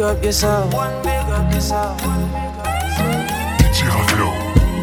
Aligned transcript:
big 0.00 0.16
up 0.16 0.24
yourself. 0.24 0.72
One 0.72 1.02
big 1.02 1.12
up 1.12 1.52
yourself. 1.52 2.00
DJ 3.60 3.84
Ravlo. 3.92 4.30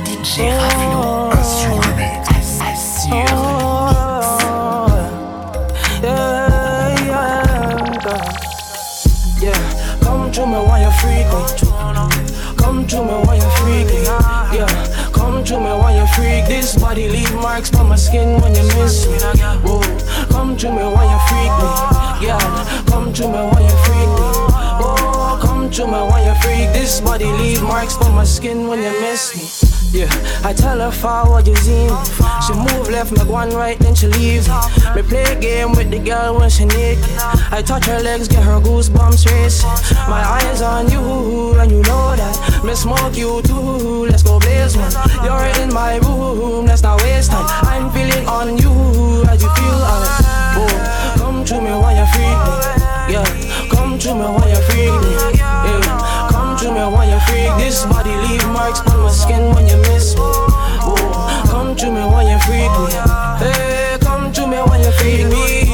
DJ 0.06 0.54
Ravlo. 0.54 1.32
Assure 1.34 1.82
le 1.82 1.92
mix. 1.98 2.30
Assure. 2.62 3.26
Oh, 3.30 3.96
oh. 4.44 4.94
yeah, 6.04 7.06
yeah, 7.10 7.50
yeah. 9.42 9.62
Come 10.02 10.32
to 10.32 10.46
me 10.46 10.54
while 10.54 10.82
you're 10.82 10.98
freaking. 11.02 11.48
Come 12.58 12.86
to 12.86 12.98
me 12.98 13.16
while 13.26 13.38
you're 13.38 13.56
freaking. 13.58 14.06
Yeah. 14.54 14.70
Come 15.14 15.44
to 15.46 15.58
me 15.58 15.66
while 15.66 15.96
you're 15.96 16.08
freak. 16.14 16.46
This 16.48 16.76
body 16.76 17.10
leave 17.10 17.34
marks 17.34 17.74
on 17.74 17.88
my 17.90 17.96
skin 17.96 18.40
when 18.40 18.54
you 18.54 18.64
miss 18.78 19.08
me. 19.08 19.18
Whoa. 19.66 19.82
Come 20.30 20.56
to 20.58 20.70
me 20.70 20.84
while 20.94 21.10
you 21.10 21.20
freak 21.28 21.54
me. 21.58 21.70
Oh. 21.74 22.20
Yeah. 22.22 22.84
Come 22.86 23.12
to 23.14 23.24
me 23.28 23.34
while 23.34 23.64
you 23.64 23.78
freak 23.84 24.57
me 25.86 25.92
while 25.92 26.26
you 26.26 26.34
freak. 26.42 26.74
This 26.74 27.02
body 27.02 27.26
leave 27.26 27.62
marks 27.62 27.98
on 27.98 28.16
my 28.16 28.24
skin 28.24 28.68
when 28.68 28.82
you 28.82 28.92
miss 29.02 29.36
me. 29.36 29.44
Yeah, 30.00 30.10
I 30.44 30.54
tell 30.54 30.80
her 30.80 30.92
forward 30.92 31.48
you 31.48 31.56
see. 31.56 31.88
She 32.46 32.54
move 32.54 32.90
left, 32.90 33.12
me 33.12 33.24
one 33.24 33.52
right, 33.52 33.78
then 33.80 33.96
she 33.96 34.08
leave 34.08 34.48
me. 34.96 35.02
Play 35.04 35.24
a 35.24 35.40
game 35.40 35.72
with 35.72 35.90
the 35.92 36.00
girl 36.00 36.40
when 36.40 36.50
she 36.50 36.66
naked. 36.66 37.06
I 37.52 37.62
touch 37.62 37.86
her 37.86 38.00
legs, 38.00 38.28
get 38.28 38.44
her 38.44 38.60
goosebumps 38.60 39.26
racing. 39.32 39.70
My 40.10 40.24
eyes 40.24 40.62
on 40.62 40.90
you, 40.92 41.54
and 41.60 41.72
you 41.72 41.82
know 41.84 42.16
that. 42.16 42.64
Me 42.66 42.76
smoke 42.76 43.16
you 43.16 43.42
too, 43.44 44.08
let's 44.10 44.24
go 44.24 44.40
blaze 44.40 44.76
one. 44.76 44.92
You're 45.24 45.46
in 45.64 45.74
my 45.74 45.98
room, 45.98 46.66
let's 46.66 46.84
not 46.84 47.02
waste 47.04 47.32
time. 47.32 47.46
I'm 47.64 47.90
feeling 47.92 48.28
on 48.28 48.58
you, 48.58 49.24
as 49.30 49.42
you 49.42 49.50
feel 49.56 49.80
alright. 49.92 50.26
Oh, 50.60 51.16
come 51.18 51.46
to 51.46 51.62
me 51.62 51.72
while 51.72 51.96
you 51.96 52.06
freak 52.12 52.28
me. 52.28 53.14
Yeah, 53.14 53.24
come 53.88 54.00
to 54.00 54.14
me 54.14 54.22
while 54.22 54.50
you 54.50 54.62
freak 54.68 55.02
me. 55.02 55.38
Yeah 55.38 56.28
Come 56.30 56.58
to 56.58 56.72
me 56.72 56.96
when 56.96 57.10
you 57.10 57.20
freak. 57.22 57.52
This 57.58 57.86
body 57.86 58.14
leave 58.28 58.46
marks 58.48 58.82
on 58.82 59.00
my 59.00 59.12
skin 59.12 59.54
when 59.56 59.68
you 59.68 59.78
miss 59.88 60.16
me. 60.16 60.22
Oh, 60.22 61.46
come 61.50 61.76
to 61.76 61.86
me 61.92 62.04
when 62.14 62.28
you 62.28 62.40
freak 62.40 62.72
me. 62.84 62.92
Hey, 63.40 63.98
come 64.02 64.32
to 64.34 64.48
me 64.48 64.58
when 64.58 64.82
you 64.82 64.92
freak 64.92 65.26
me, 65.28 65.66
girl. 65.66 65.67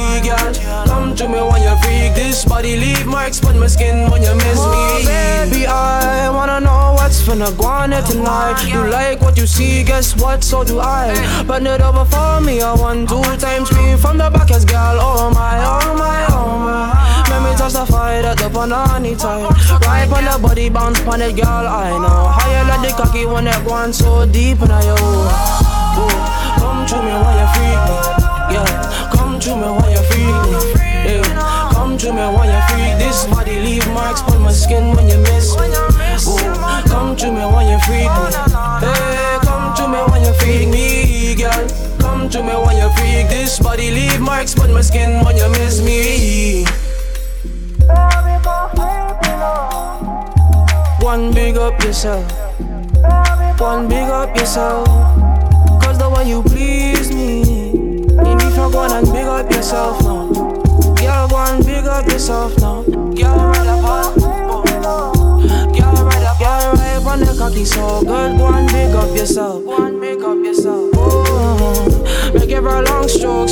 Come 1.14 1.30
to 1.30 1.36
me 1.36 1.42
when 1.48 1.62
you 1.62 1.76
freak. 1.78 2.12
This 2.16 2.44
body 2.44 2.74
leave 2.76 3.06
marks 3.06 3.38
on 3.44 3.60
my 3.60 3.68
skin 3.68 4.10
when 4.10 4.20
you 4.20 4.34
miss 4.34 4.58
me. 4.58 4.82
Oh, 4.82 5.00
baby, 5.06 5.64
I 5.64 6.28
wanna 6.28 6.58
know 6.58 6.94
what's 6.96 7.22
finna 7.22 7.56
go 7.56 7.66
on 7.66 7.92
here 7.92 8.02
tonight. 8.02 8.66
You 8.66 8.88
like 8.90 9.20
what 9.20 9.38
you 9.38 9.46
see, 9.46 9.84
guess 9.84 10.16
what? 10.16 10.42
So 10.42 10.64
do 10.64 10.80
I. 10.80 11.14
Eh. 11.14 11.44
Bend 11.44 11.68
it 11.68 11.80
over 11.80 12.04
for 12.04 12.40
me, 12.40 12.62
I 12.62 12.74
want 12.74 13.08
two 13.08 13.22
times 13.38 13.70
me 13.70 13.94
from 13.96 14.18
the 14.18 14.28
back, 14.28 14.50
as 14.50 14.64
girl. 14.64 14.98
Oh 14.98 15.30
my, 15.30 15.56
oh 15.62 15.94
my, 15.94 16.26
oh 16.30 16.58
my. 16.58 16.90
Let 17.30 17.42
me 17.46 17.86
fire 17.86 18.22
that 18.22 18.38
the 18.38 18.48
banana 18.48 19.14
time. 19.14 19.54
Right 19.86 20.10
on 20.10 20.24
the 20.24 20.48
body 20.48 20.68
bounce 20.68 20.98
on 21.06 21.22
it, 21.22 21.36
girl. 21.36 21.46
I 21.46 21.90
know 21.90 22.26
how 22.26 22.50
you 22.50 22.66
let 22.66 22.82
the 22.82 22.92
cocky 23.00 23.24
when 23.24 23.46
it 23.46 23.64
going 23.64 23.92
so 23.92 24.26
deep 24.26 24.60
in 24.60 24.68
your. 24.82 24.98
Come 26.58 26.84
to 26.90 26.96
me 27.06 27.12
while 27.22 27.38
you 27.38 27.46
freak 27.54 27.82
me. 27.86 27.98
Yeah, 28.50 29.10
come 29.14 29.38
to 29.38 29.54
me 29.54 29.62
while 29.62 29.90
you 29.92 30.02
freak 30.10 30.42
me. 30.42 30.43
On 34.22 34.42
my 34.42 34.52
skin 34.52 34.94
when 34.94 35.08
you 35.08 35.18
miss 35.18 35.56
me. 35.56 35.68
Oh, 36.26 36.82
come 36.86 37.16
to 37.16 37.26
me 37.30 37.44
when 37.54 37.66
you 37.68 37.78
freak 37.80 38.10
me. 38.10 38.30
Hey, 38.84 39.38
come 39.42 39.74
to 39.76 39.88
me 39.88 39.98
when 40.10 40.22
you 40.22 40.32
freak 40.34 40.68
me, 40.68 41.34
girl. 41.34 41.68
Come 41.98 42.28
to 42.30 42.42
me 42.42 42.54
while 42.54 42.76
you 42.76 42.88
freak. 42.96 43.28
This 43.28 43.58
body 43.58 43.90
leave 43.90 44.20
marks 44.20 44.58
on 44.58 44.72
my 44.72 44.80
skin 44.80 45.24
when 45.24 45.36
you 45.36 45.48
miss 45.50 45.82
me. 45.82 46.64
One 51.00 51.32
big 51.32 51.56
up 51.56 51.82
yourself. 51.82 52.24
One 53.60 53.88
big 53.88 54.08
up 54.08 54.36
yourself. 54.36 54.86
Cause 55.82 55.98
the 55.98 56.08
way 56.14 56.28
you 56.28 56.42
please 56.42 57.10
me. 57.10 57.42
Need 58.22 58.36
me 58.36 58.50
for 58.54 58.70
one 58.70 58.90
and 58.92 59.06
big 59.12 59.26
up 59.26 59.50
yourself 59.50 60.02
now. 60.02 60.28
Girl, 60.94 61.28
go 61.28 61.36
and 61.36 61.64
big 61.64 61.84
up 61.84 62.06
yourself 62.06 62.58
now. 62.58 63.03
Girl, 63.14 63.28
up. 63.28 64.16
Girl, 66.42 66.74
up, 66.74 67.06
on 67.06 67.20
cocky 67.38 67.64
good. 67.64 68.06
Go 69.64 69.84
and 69.84 69.98
big 70.00 70.20
up 70.20 70.34
yourself. 70.44 70.90
Oh, 70.96 72.32
make 72.34 72.50
every 72.50 72.70
long 72.70 73.06
the 73.08 73.46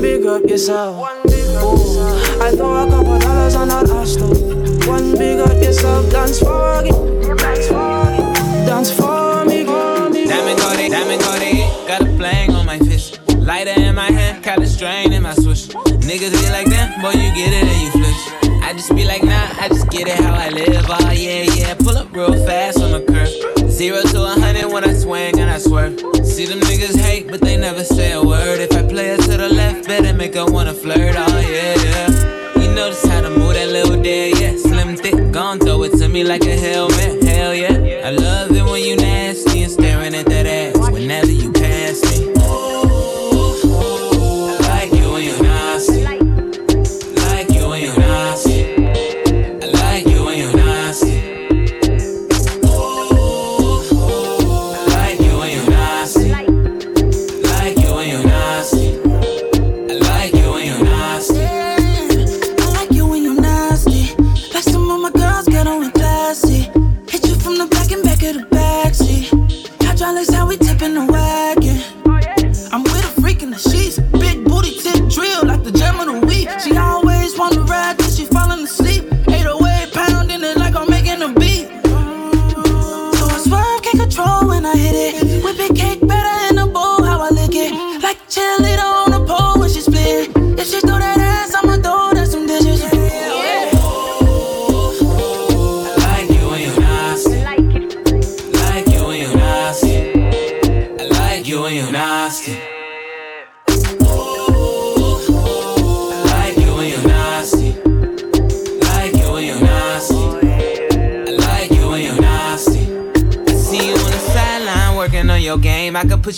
big 0.00 0.26
up 0.26 0.42
yourself. 0.42 1.08
Yourself. 1.26 2.40
I 2.40 2.50
throw 2.56 2.74
a 2.74 2.90
couple 2.90 3.18
dollars. 3.20 3.54
One 4.88 5.12
big 5.16 5.38
up 5.38 5.62
yourself, 5.62 6.10
dance 6.10 6.40
for. 6.40 6.82
Dance 6.82 7.68
for 7.68 8.04
me. 8.10 8.18
Dance 8.66 8.90
for 8.90 9.44
me. 9.44 9.64
Cardi, 9.64 10.26
Diamond 10.26 10.58
Cardi, 10.58 10.88
got 11.86 12.02
a 12.02 12.06
flang 12.16 12.38
on 12.38 12.46
my 12.46 12.47
Niggas 16.08 16.32
be 16.32 16.48
like 16.48 16.66
that, 16.70 17.02
boy, 17.02 17.10
you 17.10 17.28
get 17.36 17.52
it 17.52 17.68
and 17.68 17.82
you 17.82 17.90
flinch. 17.90 18.62
I 18.64 18.72
just 18.72 18.96
be 18.96 19.04
like, 19.04 19.22
nah, 19.22 19.52
I 19.60 19.68
just 19.68 19.90
get 19.90 20.08
it 20.08 20.16
how 20.16 20.32
I 20.32 20.48
live. 20.48 20.86
Oh, 20.88 21.10
yeah, 21.10 21.42
yeah. 21.42 21.74
Pull 21.74 21.98
up 21.98 22.10
real 22.16 22.32
fast 22.46 22.80
on 22.80 22.92
the 22.92 23.04
curve. 23.04 23.70
Zero 23.70 24.00
to 24.00 24.24
a 24.24 24.40
hundred 24.40 24.72
when 24.72 24.88
I 24.88 24.94
swing 24.94 25.38
and 25.38 25.50
I 25.50 25.58
swerve. 25.58 26.00
See 26.24 26.46
them 26.46 26.60
niggas 26.60 26.98
hate, 26.98 27.28
but 27.28 27.42
they 27.42 27.58
never 27.58 27.84
say 27.84 28.12
a 28.12 28.22
word. 28.22 28.58
If 28.58 28.72
I 28.72 28.88
play 28.88 29.10
it 29.10 29.20
to 29.28 29.36
the 29.36 29.50
left, 29.50 29.86
better 29.86 30.14
make 30.14 30.34
her 30.34 30.46
wanna 30.46 30.72
flirt. 30.72 31.14
Oh, 31.14 31.40
yeah, 31.40 31.74
yeah. 31.76 32.62
You 32.62 32.74
notice 32.74 33.04
how 33.04 33.20
to 33.20 33.28
move 33.28 33.52
that 33.52 33.68
little 33.68 34.02
dead, 34.02 34.38
yeah. 34.38 34.56
Slim, 34.56 34.96
thick, 34.96 35.30
gon' 35.30 35.58
throw 35.58 35.82
it 35.82 35.92
to 35.98 36.08
me 36.08 36.24
like 36.24 36.46
a 36.46 36.56
helmet. 36.56 37.22
Hell 37.22 37.54
yeah. 37.54 38.08
I 38.08 38.12
love 38.12 38.47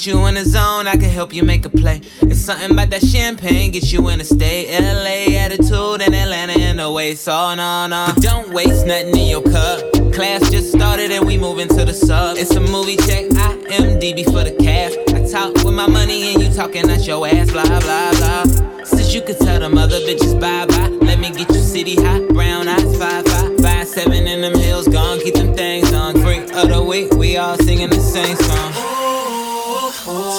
put 0.00 0.06
you 0.06 0.26
in 0.26 0.37
a 0.38 0.44
zone, 0.47 0.87
I 0.87 0.93
can 0.93 1.11
help 1.11 1.35
you 1.35 1.43
make 1.43 1.67
a 1.67 1.69
play. 1.69 2.00
It's 2.23 2.41
something 2.41 2.70
about 2.70 2.88
that 2.88 3.02
champagne, 3.02 3.70
get 3.70 3.93
you 3.93 4.08
in 4.08 4.19
a 4.19 4.25
state. 4.25 4.69
LA 4.70 5.37
attitude 5.37 6.00
and 6.00 6.14
Atlanta 6.14 6.58
in 6.58 6.79
the 6.79 6.91
way, 6.91 7.14
so 7.14 7.55
no, 7.55 7.87
no. 7.87 8.06
But 8.06 8.23
don't 8.23 8.49
waste 8.49 8.87
nothing 8.87 9.14
in 9.14 9.26
your 9.26 9.43
cup. 9.43 9.93
Class 10.14 10.50
just 10.50 10.73
started 10.73 11.11
and 11.11 11.26
we 11.26 11.37
moving 11.37 11.69
to 11.69 11.85
the 11.85 11.93
sub. 11.93 12.38
It's 12.38 12.55
a 12.55 12.61
movie 12.61 12.97
check, 12.97 13.26
I 13.32 13.58
IMDb 13.69 14.25
for 14.25 14.43
the 14.43 14.56
cast. 14.58 14.97
I 15.11 15.29
talk 15.31 15.62
with 15.64 15.75
my 15.75 15.87
money 15.87 16.32
and 16.32 16.43
you 16.43 16.50
talking 16.50 16.88
at 16.88 17.06
your 17.06 17.26
ass, 17.26 17.50
blah, 17.50 17.64
blah, 17.64 18.12
blah. 18.12 18.44
Since 18.85 19.12
you 19.12 19.20
could 19.20 19.38
tell 19.38 19.61
them 19.61 19.76
other 19.76 20.00
bitches 20.00 20.41
bye 20.41 20.64
bye, 20.64 20.88
let 21.05 21.19
me 21.19 21.31
get 21.31 21.50
you 21.50 21.61
city 21.61 21.97
hot, 21.97 22.26
brown 22.29 22.69
eyes, 22.69 22.97
five, 22.97 23.26
five, 23.26 23.61
five, 23.61 23.87
seven 23.87 24.26
in 24.26 24.41
them 24.41 24.58
hills, 24.58 24.88
gone, 24.88 25.20
keep 25.20 25.35
them 25.35 25.55
things 25.55 25.93
on. 25.93 26.14
Freak 26.23 26.55
of 26.55 26.70
the 26.70 26.82
week, 26.82 27.12
we 27.12 27.37
all 27.37 27.58
singing 27.58 27.91
the 27.91 28.00
same 28.00 28.37
song. 28.37 28.89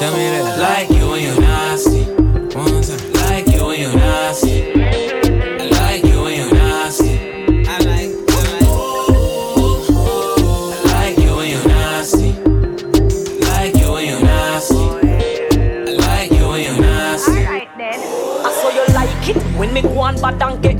Tell 0.02 0.14
me 0.14 0.30
that. 0.32 0.58
Like 0.58 0.90
you 0.90 1.10
when 1.12 1.22
you 1.22 1.40
nasty. 1.40 2.06
One 2.58 2.82
time. 2.82 3.14
Like 3.22 3.46
you 3.54 3.68
when 3.68 3.80
you 3.80 3.94
nasty. 3.94 4.74
I 4.74 5.70
like 5.70 6.04
you 6.04 6.24
when 6.24 6.40
you 6.40 6.52
nasty. 6.52 7.68
I 7.68 7.78
like. 7.86 8.22
it 19.32 19.38
When 19.58 19.74
me 19.74 19.82
go 19.82 20.00
on 20.00 20.16
bad 20.16 20.42
and 20.42 20.62
get 20.62 20.71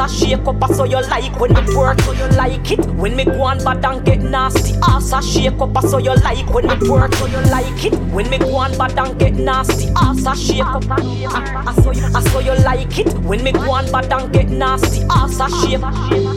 a 0.00 0.08
shake 0.08 0.46
up, 0.46 0.64
so 0.72 0.84
you 0.84 1.00
like. 1.08 1.38
When 1.38 1.52
me 1.52 1.76
work, 1.76 2.00
so 2.00 2.12
you 2.12 2.26
like 2.28 2.70
it. 2.72 2.84
When 2.96 3.14
me 3.14 3.24
go 3.24 3.42
on 3.42 3.58
bad 3.58 3.84
and 3.84 4.04
get 4.04 4.20
nasty, 4.20 4.74
ass 4.82 5.12
a 5.12 5.22
shake 5.22 5.60
up, 5.60 5.78
so 5.84 5.98
you 5.98 6.14
like. 6.16 6.48
When 6.52 6.66
me 6.66 6.88
work, 6.88 7.14
so 7.14 7.26
you 7.26 7.40
like 7.50 7.84
it. 7.84 7.94
When 8.12 8.28
me 8.30 8.38
go 8.38 8.56
on 8.56 8.76
bad 8.78 8.98
and 8.98 9.18
get 9.18 9.34
nasty, 9.34 9.92
ass 9.96 10.26
a 10.26 10.34
shake 10.34 10.64
up, 10.64 10.84
saw 10.84 12.38
you 12.40 12.54
like 12.64 12.98
it. 12.98 13.12
When 13.18 13.42
me 13.44 13.52
go 13.52 13.70
on 13.70 13.90
bad 13.92 14.12
and 14.12 14.32
get 14.32 14.48
nasty, 14.48 15.04
ass 15.10 15.38
a 15.40 15.48
shake. 15.60 16.29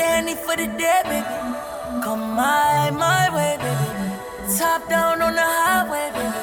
dandy 0.00 0.34
for 0.34 0.56
the 0.56 0.66
day, 0.80 1.00
baby. 1.04 1.26
Come 2.04 2.24
my, 2.34 2.90
my 3.04 3.24
way, 3.36 3.54
baby. 3.64 3.88
Top 4.58 4.88
down 4.88 5.20
on 5.20 5.34
the 5.34 5.48
highway, 5.60 6.08
baby. 6.16 6.42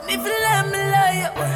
And 0.00 0.08
if 0.14 0.22
you 0.26 0.36
let 0.46 0.64
me 0.72 0.80
love 0.94 1.14
you, 1.22 1.55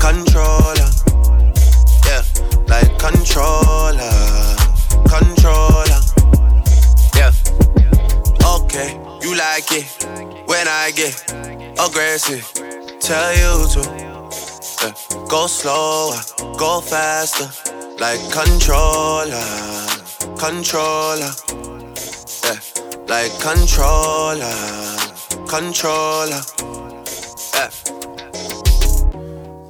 controller 0.00 0.90
Yeah, 2.06 2.22
like 2.66 2.98
controller, 2.98 4.10
controller. 5.06 6.00
Yeah. 7.14 7.32
Okay, 8.56 8.98
you 9.22 9.36
like 9.36 9.70
it 9.70 9.86
when 10.46 10.66
I 10.66 10.90
get 10.96 11.14
aggressive. 11.78 12.44
tell 13.00 13.32
you 13.42 13.68
to. 13.74 13.80
Yeah. 14.82 14.92
Go 15.28 15.46
slower, 15.46 16.18
go 16.56 16.80
faster, 16.80 17.48
like 18.00 18.20
controller, 18.32 19.46
controller. 20.38 21.32
Yeah. 22.44 22.60
Like 23.06 23.32
controller, 23.40 24.56
controller. 25.46 26.40
Yeah. 27.54 27.99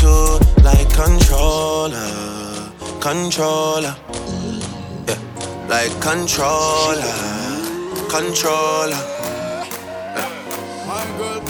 to 0.00 0.38
like 0.62 0.92
controller, 0.94 2.72
controller, 3.00 3.96
yeah, 5.06 5.18
like 5.68 5.92
controller, 6.00 7.02
controller. 8.08 9.02
Yeah. 10.14 10.36
My 10.86 11.04
girl 11.18 11.40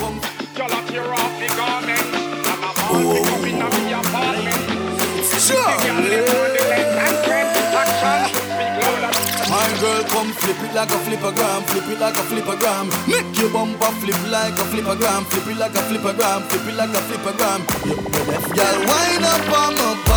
come 10.20 10.32
flip 10.32 10.62
it 10.62 10.74
like 10.74 10.90
a 10.90 10.98
flippergram, 11.04 11.62
flip 11.70 11.88
it 11.88 11.98
like 11.98 12.16
a 12.16 12.24
flippergram. 12.30 12.86
Make 13.08 13.38
your 13.38 13.50
bumper 13.50 13.92
flip 14.00 14.20
like 14.28 14.58
a 14.62 14.64
flippergram, 14.70 15.24
flip 15.30 15.46
it 15.46 15.56
like 15.56 15.74
a 15.74 15.82
flippergram, 15.88 16.40
flip 16.48 16.66
it 16.68 16.76
like 16.76 16.90
a 16.90 17.00
flippergram. 17.08 17.60
Yep, 17.88 18.44
Girl, 18.56 18.78
wind 18.90 19.24
up 19.24 19.58
on 19.60 19.76
my 19.76 20.09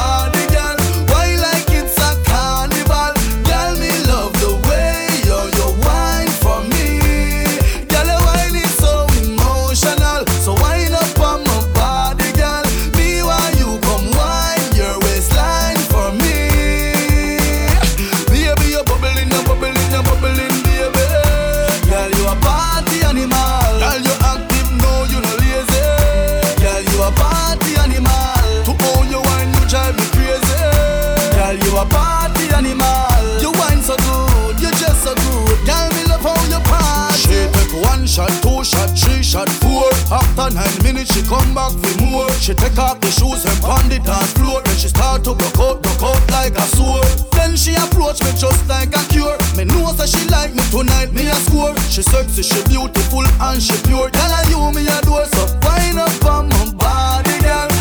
After 40.44 40.60
nine 40.60 40.84
minutes, 40.84 41.16
she 41.16 41.22
come 41.24 41.56
back 41.56 41.72
for 41.72 42.04
more. 42.04 42.30
She 42.32 42.54
take 42.54 42.78
off 42.78 43.00
the 43.00 43.08
shoes 43.08 43.46
and 43.46 43.56
pound 43.64 43.94
it 43.94 44.04
dance 44.04 44.34
floor. 44.34 44.62
Then 44.64 44.76
she 44.76 44.90
start 44.90 45.24
to 45.24 45.34
broke 45.36 45.58
out, 45.58 45.82
broke 45.82 46.04
out 46.04 46.32
like 46.32 46.52
a 46.60 46.68
sword. 46.76 47.08
Then 47.32 47.56
she 47.56 47.76
approach 47.76 48.20
me 48.24 48.32
just 48.36 48.68
like 48.68 48.92
a 48.92 49.00
cure. 49.08 49.38
Me 49.56 49.64
know 49.64 49.94
that 49.94 50.10
she 50.10 50.28
like 50.28 50.54
me 50.54 50.62
tonight, 50.68 51.14
me 51.14 51.28
a 51.32 51.36
score. 51.48 51.74
She 51.88 52.02
sexy, 52.02 52.44
she 52.44 52.62
beautiful 52.68 53.24
and 53.24 53.64
she 53.64 53.72
pure. 53.88 54.12
Girl, 54.12 54.34
I 54.36 54.44
you 54.52 54.60
me 54.76 54.84
a 54.84 55.00
door, 55.08 55.24
so 55.32 55.48
wind 55.64 56.00
up 56.00 56.26
on 56.26 56.50
my 56.50 56.74
body, 56.76 57.40
girl. 57.40 57.73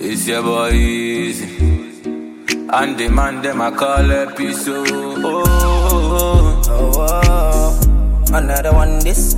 It's 0.00 0.26
your 0.26 0.42
boy 0.42 0.70
Easy. 0.72 1.46
And 2.70 2.98
the 2.98 3.08
man 3.08 3.42
them 3.42 3.60
I 3.60 3.70
call 3.70 4.10
episode. 4.10 4.88
Oh, 4.90 5.44
oh, 5.46 6.62
oh. 6.66 6.98
Oh, 7.00 7.20
oh, 7.24 8.34
another 8.34 8.72
one 8.72 8.98
this. 9.00 9.36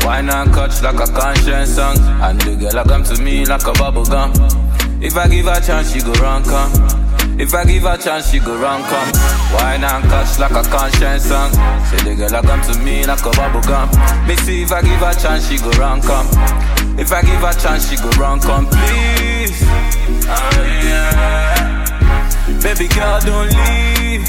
why 0.05 0.21
not 0.21 0.53
catch 0.53 0.81
like 0.83 0.99
a 0.99 1.11
conscience 1.11 1.75
song? 1.75 1.97
And 2.21 2.39
the 2.41 2.55
girl 2.55 2.83
come 2.85 3.03
to 3.05 3.21
me 3.21 3.45
like 3.47 3.65
a 3.65 3.73
bubble 3.73 4.05
gum. 4.05 4.31
If 5.01 5.17
I 5.17 5.27
give 5.27 5.45
her 5.45 5.57
a 5.57 5.61
chance, 5.61 5.93
she 5.93 6.01
go 6.01 6.13
run 6.13 6.43
come. 6.43 6.71
If 7.39 7.53
I 7.53 7.65
give 7.65 7.83
her 7.83 7.93
a 7.93 7.97
chance, 7.97 8.31
she 8.31 8.39
go 8.39 8.57
run 8.57 8.81
come. 8.83 9.11
Wine 9.53 9.83
and 9.83 10.03
catch 10.05 10.39
like 10.39 10.51
a 10.51 10.63
conscience 10.69 11.25
song. 11.25 11.51
Say 11.85 12.01
the 12.03 12.15
girl 12.15 12.33
a 12.33 12.41
come 12.41 12.61
to 12.61 12.79
me 12.79 13.05
like 13.05 13.23
a 13.25 13.29
bubble 13.29 13.61
gum. 13.61 13.89
Me 14.27 14.35
see 14.37 14.63
if 14.63 14.71
I 14.71 14.81
give 14.81 14.99
her 14.99 15.11
a 15.11 15.15
chance, 15.15 15.47
she 15.47 15.57
go 15.57 15.69
run 15.77 16.01
come. 16.01 16.25
If 16.97 17.11
I 17.11 17.21
give 17.21 17.41
her 17.41 17.49
a 17.49 17.53
chance, 17.53 17.89
she 17.89 17.95
go 17.97 18.09
run 18.17 18.39
come, 18.39 18.65
please. 18.65 19.61
Oh, 20.25 20.65
yeah. 20.81 21.85
Baby 22.63 22.87
girl, 22.87 23.21
don't 23.21 23.53
leave. 23.53 24.25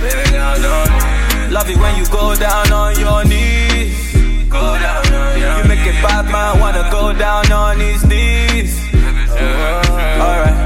Baby 0.00 0.30
girl, 0.32 0.56
don't 0.56 0.88
leave. 0.88 1.52
Love 1.52 1.68
it 1.68 1.76
when 1.76 1.96
you 1.96 2.06
go 2.06 2.34
down 2.34 2.72
on 2.72 2.98
your 2.98 3.24
knees. 3.24 4.48
Go 4.48 4.78
down 4.80 5.04
on 5.12 5.38
your 5.38 5.58
You 5.58 5.68
make 5.68 5.84
a 5.84 5.92
bad 6.00 6.32
man 6.32 6.58
wanna 6.60 6.88
go 6.90 7.12
down 7.12 7.52
on 7.52 7.78
his 7.78 8.02
knees. 8.06 8.80
Alright, 10.16 10.56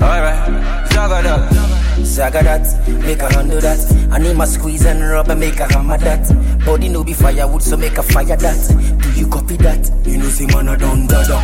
alright. 0.00 0.75
Zagadat. 1.06 2.04
Zaga 2.04 2.42
that, 2.42 2.66
make 3.06 3.20
a 3.20 3.32
handle 3.32 3.60
that. 3.60 3.78
I 4.10 4.18
need 4.18 4.36
my 4.36 4.44
squeeze 4.44 4.84
and 4.84 5.00
rub 5.00 5.28
and 5.28 5.38
make 5.38 5.60
a 5.60 5.72
hammer 5.72 5.98
that. 5.98 6.26
Body 6.66 6.88
no 6.88 7.04
be 7.04 7.12
firewood, 7.12 7.62
so 7.62 7.76
make 7.76 7.96
a 7.96 8.02
fire 8.02 8.36
that. 8.36 8.98
Do 9.02 9.12
you 9.12 9.28
copy 9.28 9.56
that? 9.58 9.88
You 10.04 10.18
know, 10.18 10.28
see, 10.28 10.46
man, 10.46 10.68
I 10.68 10.74
don't 10.74 11.06
dada. 11.06 11.38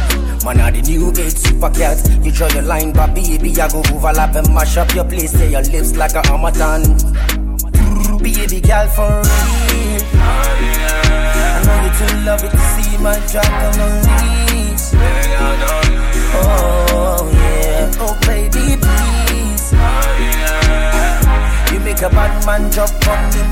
Man, 0.45 0.61
I 0.61 0.73
the 0.73 0.83
new 0.83 1.11
age 1.11 1.37
super 1.37 1.71
cat. 1.71 2.03
You 2.25 2.33
draw 2.33 2.49
your 2.49 2.63
line, 2.63 2.93
but 2.93 3.15
baby, 3.15 3.53
I 3.61 3.69
go 3.69 3.83
overlap 3.95 4.35
and 4.35 4.53
mash 4.53 4.77
up 4.77 4.93
your 4.95 5.05
place. 5.05 5.31
Say 5.31 5.53
your 5.53 5.63
lips 5.63 5.95
like 5.95 6.15
a 6.15 6.27
Amazon. 6.27 6.83
Baby 8.19 8.61
girl, 8.61 8.89
for 8.89 9.07
real. 9.07 10.03
I 10.19 11.63
know 11.65 11.77
you 11.87 11.91
too 11.99 12.17
love 12.27 12.43
it 12.43 12.51
to 12.51 12.59
see 12.59 12.99
my 12.99 13.15
drop 13.31 13.47
on 13.47 13.79
my 13.79 14.23
knees. 14.51 14.93
Oh, 16.35 17.31
yeah. 17.33 17.93
Oh, 18.01 18.19
baby, 18.27 18.77
please. 18.77 19.32
Man 22.47 22.71
drop 22.71 22.91
on 23.09 23.31
the 23.31 23.43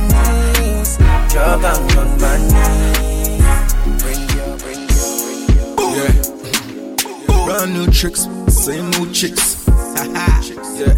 knees. 0.60 0.96
Down 1.32 1.64
on 1.64 2.20
my 2.20 2.36
knees. 2.38 3.74
Bring 4.02 4.22
your, 4.36 4.56
bring 4.58 4.88
your, 4.88 5.12
bring 5.22 5.42
your. 5.56 5.70
Yeah. 5.96 6.12
Brand 7.46 7.70
new 7.74 7.86
tricks, 7.88 8.22
same 8.48 8.92
old 8.94 9.12
chicks. 9.14 9.66
yeah. 10.76 10.94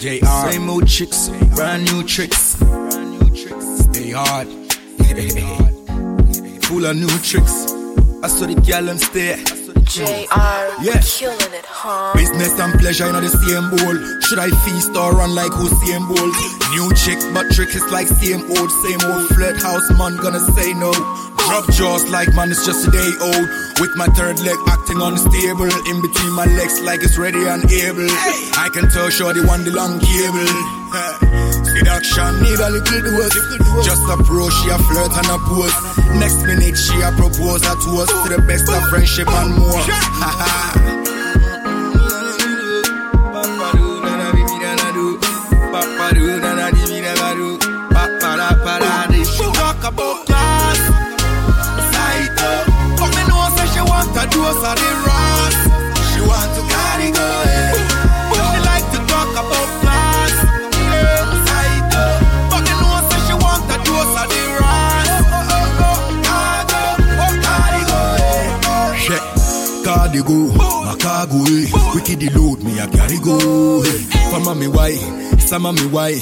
JR. 0.00 0.50
Same 0.50 0.68
old 0.70 0.86
chicks, 0.86 1.28
brand 1.54 1.84
new 1.84 2.02
tricks. 2.02 2.56
Stay 3.90 4.10
hard. 4.10 4.48
Full 6.66 6.84
of 6.84 6.96
new 6.96 7.18
tricks. 7.20 7.72
I 8.22 8.28
saw 8.28 8.46
the 8.46 8.54
gal 8.66 8.88
and 8.88 9.00
stay. 9.00 9.36
JR, 9.96 10.76
Yeah. 10.84 11.00
killing 11.00 11.52
it, 11.56 11.64
huh? 11.64 12.12
Business 12.14 12.52
and 12.60 12.78
pleasure 12.78 13.06
in 13.08 13.14
the 13.16 13.32
same 13.32 13.70
bowl. 13.72 13.96
Should 14.28 14.38
I 14.38 14.50
feast 14.64 14.92
or 14.96 15.12
run 15.12 15.34
like 15.34 15.52
Usain 15.52 16.04
Bolt? 16.08 16.36
New 16.76 16.92
chick, 16.94 17.18
but 17.32 17.48
trick 17.54 17.74
is 17.74 17.82
like 17.90 18.08
same 18.08 18.44
old, 18.58 18.70
same 18.84 19.00
old. 19.08 19.28
Flirt 19.32 19.56
house 19.62 19.88
man 19.96 20.16
gonna 20.16 20.40
say 20.52 20.74
no. 20.74 20.92
Drop 21.48 21.64
jaws 21.72 22.04
like 22.10 22.28
man, 22.34 22.50
it's 22.50 22.66
just 22.66 22.86
a 22.86 22.90
day 22.90 23.10
old. 23.22 23.46
With 23.80 23.96
my 23.96 24.06
third 24.18 24.38
leg 24.40 24.56
acting 24.68 25.00
unstable. 25.00 25.70
In 25.88 26.02
between 26.02 26.32
my 26.32 26.44
legs 26.44 26.80
like 26.82 27.02
it's 27.02 27.16
ready 27.16 27.46
and 27.46 27.64
able. 27.70 28.10
I 28.60 28.68
can 28.74 28.90
tell 28.90 29.08
shorty 29.08 29.40
one 29.40 29.64
the 29.64 29.70
long 29.72 29.98
cable. 30.00 30.75
Seduction 31.64 32.42
need 32.42 32.58
a 32.60 32.70
little 32.70 33.00
dose. 33.02 33.84
Just 33.84 34.02
approach, 34.08 34.52
she 34.62 34.70
a 34.70 34.78
flirt 34.78 35.12
and 35.12 35.26
a 35.26 35.38
pose. 35.38 35.74
Next 36.18 36.42
minute 36.46 36.76
she 36.76 37.00
a 37.02 37.10
propose 37.12 37.62
a 37.62 37.74
toast 37.84 38.10
to 38.24 38.28
the 38.34 38.42
best 38.46 38.68
of 38.68 38.82
friendship 38.88 39.28
and 39.28 39.54
more. 39.56 40.95
Cargo, 71.06 71.38
eh. 71.46 71.70
Wicked 71.94 72.18
the 72.20 72.28
load, 72.34 72.62
me 72.64 72.78
a 72.82 72.86
carry 72.88 73.18
go. 73.22 73.82
eh. 73.86 74.30
For 74.30 74.40
mommy 74.40 74.66
why, 74.68 74.94
some 75.38 75.62
mommy 75.62 75.86
why, 75.86 76.18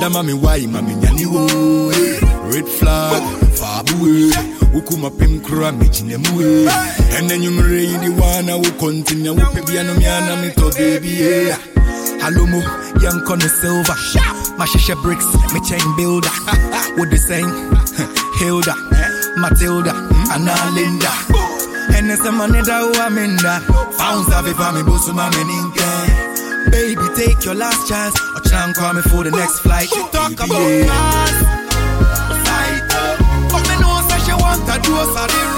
da 0.00 0.08
mommy 0.08 0.34
why, 0.34 0.64
mommy 0.66 0.94
nyani 0.94 1.26
wo. 1.26 1.90
eh. 1.90 2.20
Red 2.54 2.68
flag, 2.68 3.22
fabu, 3.58 3.96
eh. 4.06 4.54
Ukuma 4.78 5.10
pim 5.18 5.40
kura 5.40 5.72
mechine 5.72 6.16
muwe. 6.22 6.68
And 7.18 7.28
then 7.28 7.42
you 7.42 7.50
the 7.50 8.10
one 8.20 8.48
I 8.50 8.54
will 8.54 8.70
continue. 8.78 9.34
Wupe 9.34 9.60
biano 9.66 9.94
miana 9.98 10.40
me 10.40 10.52
to 10.54 10.70
baby, 10.76 11.08
yeah. 11.08 11.56
Hello 12.22 12.46
mo, 12.46 12.60
young 13.02 13.24
Connie 13.26 13.48
Silver. 13.48 13.96
My 14.56 14.66
shisha 14.66 14.94
bricks, 15.02 15.26
me 15.52 15.60
chain 15.66 15.82
builder. 15.96 16.28
What 16.96 17.10
they 17.10 17.16
saying? 17.16 17.48
Hilda, 18.38 18.74
Matilda, 19.38 19.92
Anna 20.30 20.54
Linda. 20.74 21.10
And 21.96 22.10
it's 22.12 22.24
a 22.24 22.30
money 22.30 22.60
that 22.60 22.96
I'm 23.00 23.18
in 23.18 23.36
that. 23.36 23.62
Found 24.08 24.24
savvy 24.24 24.54
for 24.54 24.72
me, 24.72 24.82
boss 24.84 25.06
my 25.12 25.28
meninka. 25.28 26.70
Baby, 26.70 27.06
take 27.14 27.44
your 27.44 27.54
last 27.54 27.86
chance. 27.86 28.14
Or 28.34 28.40
try 28.40 28.64
and 28.64 28.74
call 28.74 28.94
me 28.94 29.02
for 29.02 29.22
the 29.22 29.30
next 29.30 29.60
flight. 29.60 29.86
She 29.90 30.00
talk 30.08 30.32
about 30.32 30.48
class. 30.48 31.32
Sight 32.48 32.88
up. 32.88 33.18
But 33.52 33.68
me 33.68 33.74
know 33.82 34.00
say 34.08 34.18
she 34.24 34.32
want 34.32 34.64
a 34.64 34.80
dose 34.80 35.12
of 35.12 35.28
the 35.28 35.57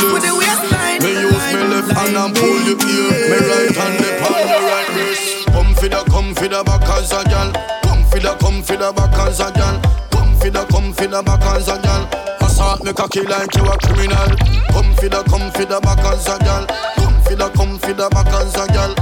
Super 0.00 0.14
with 0.14 0.24
the 0.24 0.34
waistline, 0.34 0.98
Me 1.04 1.12
use 1.12 1.46
me 1.52 1.62
left 1.68 1.92
hand 1.92 2.16
and 2.16 2.16
line, 2.16 2.34
pull 2.34 2.60
you 2.64 2.76
baby. 2.76 2.88
here. 2.88 3.28
Me 3.28 3.38
right 3.52 3.76
hand 3.76 4.00
up 4.00 4.24
on 4.24 4.42
the 4.48 4.58
right 4.64 4.88
wrist. 4.96 5.46
Come 5.52 5.74
for 5.74 5.88
the, 5.88 6.00
come 6.08 6.34
for 6.34 6.48
the 6.48 6.60
back 6.64 6.88
as 6.96 7.12
a 7.12 7.20
gal. 7.28 7.52
Come 7.84 8.04
for 8.08 8.18
the, 8.18 8.32
come 8.40 8.62
for 8.62 8.76
the 8.76 8.92
back 8.92 9.12
as 9.28 9.40
a 9.40 9.52
gal. 9.52 9.76
Come 10.10 10.34
for 10.40 10.50
the, 10.50 10.64
come 10.72 10.92
for 10.92 11.06
the 11.06 11.22
back 11.22 11.42
as 11.52 11.68
a 11.68 11.76
gal. 11.82 12.08
Assault 12.40 12.82
me 12.84 12.92
cocky 12.92 13.20
like 13.22 13.54
you 13.54 13.64
a 13.64 13.76
criminal. 13.78 14.30
Come 14.72 14.90
for 14.96 15.08
the, 15.08 15.22
come 15.28 15.50
for 15.52 15.64
the 15.68 15.78
back 15.80 16.00
as 16.08 16.26
a 16.28 16.38
gal. 16.40 16.64
Come 16.96 17.20
for 17.22 17.34
the, 17.36 17.48
come 17.50 17.78
for 17.78 17.92
the 17.92 18.08
back 18.08 18.32
as 18.40 18.54
a 18.56 18.66
gal. 18.72 18.94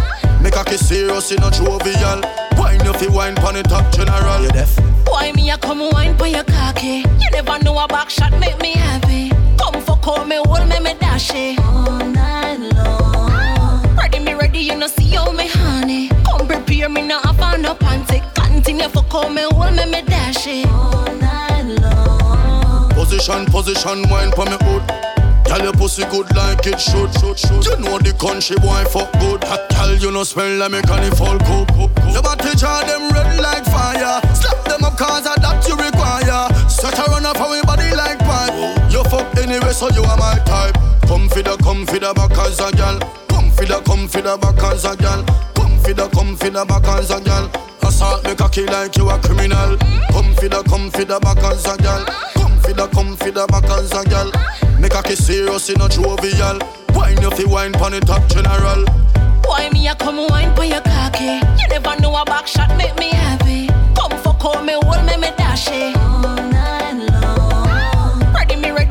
Me 0.42 0.50
cocky 0.50 0.76
serious 0.76 1.30
in 1.30 1.42
a 1.42 1.50
jovial. 1.50 2.20
Wine 2.58 2.82
you 2.84 2.92
fi 2.94 3.06
wine 3.06 3.36
pon 3.36 3.54
the 3.54 3.62
top 3.62 3.86
general. 3.92 4.42
You 4.42 4.50
deaf? 4.50 4.74
Why 5.06 5.30
me 5.32 5.50
a 5.50 5.58
come 5.58 5.78
wine 5.92 6.16
for 6.18 6.26
your 6.26 6.44
cocky? 6.44 7.06
You 7.22 7.30
never 7.30 7.58
know 7.62 7.78
a 7.78 7.86
back 7.86 8.10
shot 8.10 8.32
make 8.40 8.58
me 8.60 8.72
happy. 8.74 9.30
Come 9.88 9.96
for 9.96 10.02
call 10.02 10.24
me, 10.26 10.36
hold 10.44 10.68
me, 10.68 10.80
me 10.80 10.94
dash 11.00 11.30
it. 11.34 11.58
All 11.60 11.98
night 11.98 12.58
long. 12.74 13.96
Ready 13.96 14.18
me 14.18 14.34
ready, 14.34 14.58
you 14.58 14.76
know 14.76 14.86
see 14.86 15.14
how 15.14 15.32
me 15.32 15.48
honey. 15.48 16.08
Come 16.26 16.46
prepare 16.46 16.90
me 16.90 17.00
now, 17.02 17.20
I 17.24 17.32
found 17.34 17.62
no 17.62 17.74
panty. 17.74 18.20
Continue 18.34 18.88
for 18.90 19.02
call 19.04 19.30
me, 19.30 19.42
hold 19.50 19.74
me, 19.74 19.86
me 19.86 20.02
dash 20.02 20.46
it. 20.46 20.66
All 20.66 21.06
night 21.16 21.80
long. 21.80 22.90
Position, 22.90 23.46
position, 23.46 24.06
wine 24.10 24.30
for 24.32 24.44
me 24.44 24.58
hood. 24.60 24.82
Tell 25.46 25.62
your 25.62 25.72
pussy 25.72 26.04
good 26.10 26.28
like 26.36 26.66
it 26.66 26.78
should, 26.78 27.10
should, 27.18 27.38
should. 27.38 27.64
You 27.64 27.76
know 27.80 27.96
the 27.96 28.12
country 28.20 28.56
boy 28.60 28.84
fuck 28.92 29.10
good. 29.16 29.42
Hot 29.44 29.64
gal, 29.70 29.94
you 29.94 30.12
know 30.12 30.22
smell 30.22 30.58
like 30.58 30.70
me 30.70 30.82
can 30.82 31.10
fall 31.16 31.38
cook. 31.48 31.72
Your 32.12 32.20
body 32.20 32.52
jar 32.56 32.84
them 32.84 33.08
red 33.08 33.40
like 33.40 33.64
fire. 33.64 34.20
Slap 34.36 34.62
them 34.68 34.84
up 34.84 34.98
cause 34.98 35.24
of 35.24 35.40
that 35.40 35.64
you 35.64 35.72
require. 35.80 36.52
Set 36.68 36.98
a 36.98 37.08
run 37.08 37.24
up 37.24 37.37
anyway, 39.48 39.72
so 39.72 39.88
you 39.90 40.02
are 40.02 40.16
my 40.16 40.38
type. 40.44 40.76
Come 41.06 41.28
for 41.28 41.42
the, 41.42 41.56
come 41.62 41.86
for 41.86 41.98
the 41.98 42.12
back 42.14 42.36
as 42.38 42.60
a 42.60 42.70
gal. 42.72 42.98
Come 43.28 43.50
for 43.50 43.64
the, 43.64 43.80
come 43.80 44.08
for 44.08 44.20
the 44.20 44.36
back 44.36 44.62
as 44.62 44.84
a 44.84 44.96
gal. 44.96 45.24
Come 45.54 45.78
for 45.80 45.92
the, 45.94 46.08
come 46.08 46.36
for 46.36 46.50
the 46.50 46.64
back 46.64 46.86
as 46.88 47.10
a 47.10 47.20
gal. 47.20 47.50
Assault 47.82 48.24
me 48.24 48.34
cocky 48.34 48.64
like 48.66 48.96
you 48.96 49.08
a 49.08 49.18
criminal. 49.18 49.76
Come 50.12 50.34
for 50.34 50.48
the, 50.48 50.62
come 50.68 50.90
for 50.90 51.04
the 51.04 51.18
back 51.20 51.38
as 51.38 51.64
a 51.64 51.76
gal. 51.78 52.04
Come 52.36 52.56
for 52.58 52.72
the, 52.72 52.86
come 52.88 53.16
for 53.16 53.30
the 53.30 53.46
back 53.46 53.64
as 53.64 53.92
a 53.92 54.04
gal. 54.04 54.30
Make 54.78 54.94
a 54.94 55.02
kiss 55.02 55.26
serious 55.26 55.70
in 55.70 55.80
a 55.80 55.88
jovial. 55.88 56.58
Wine 56.94 57.20
you 57.22 57.30
fi 57.30 57.44
wine 57.44 57.72
pon 57.72 57.92
the 57.92 58.00
top 58.00 58.28
general. 58.28 58.84
Why 59.44 59.70
me 59.70 59.88
a 59.88 59.94
come 59.94 60.28
wine 60.28 60.54
for 60.54 60.64
your 60.64 60.82
cocky? 60.82 61.40
You 61.60 61.68
never 61.68 61.98
know 62.00 62.14
a 62.16 62.24
back 62.24 62.46
shot 62.46 62.76
make 62.76 62.96
me 62.98 63.10
happy. 63.10 63.68
Come 63.96 64.10
for 64.20 64.34
fuck 64.36 64.56
out 64.56 64.64
me, 64.64 64.74
hold 64.74 65.04
me, 65.06 65.16
me 65.16 65.30
dash 65.38 65.68
it. 65.70 65.96
All 65.96 66.36
night 66.36 66.52
long. 66.52 66.67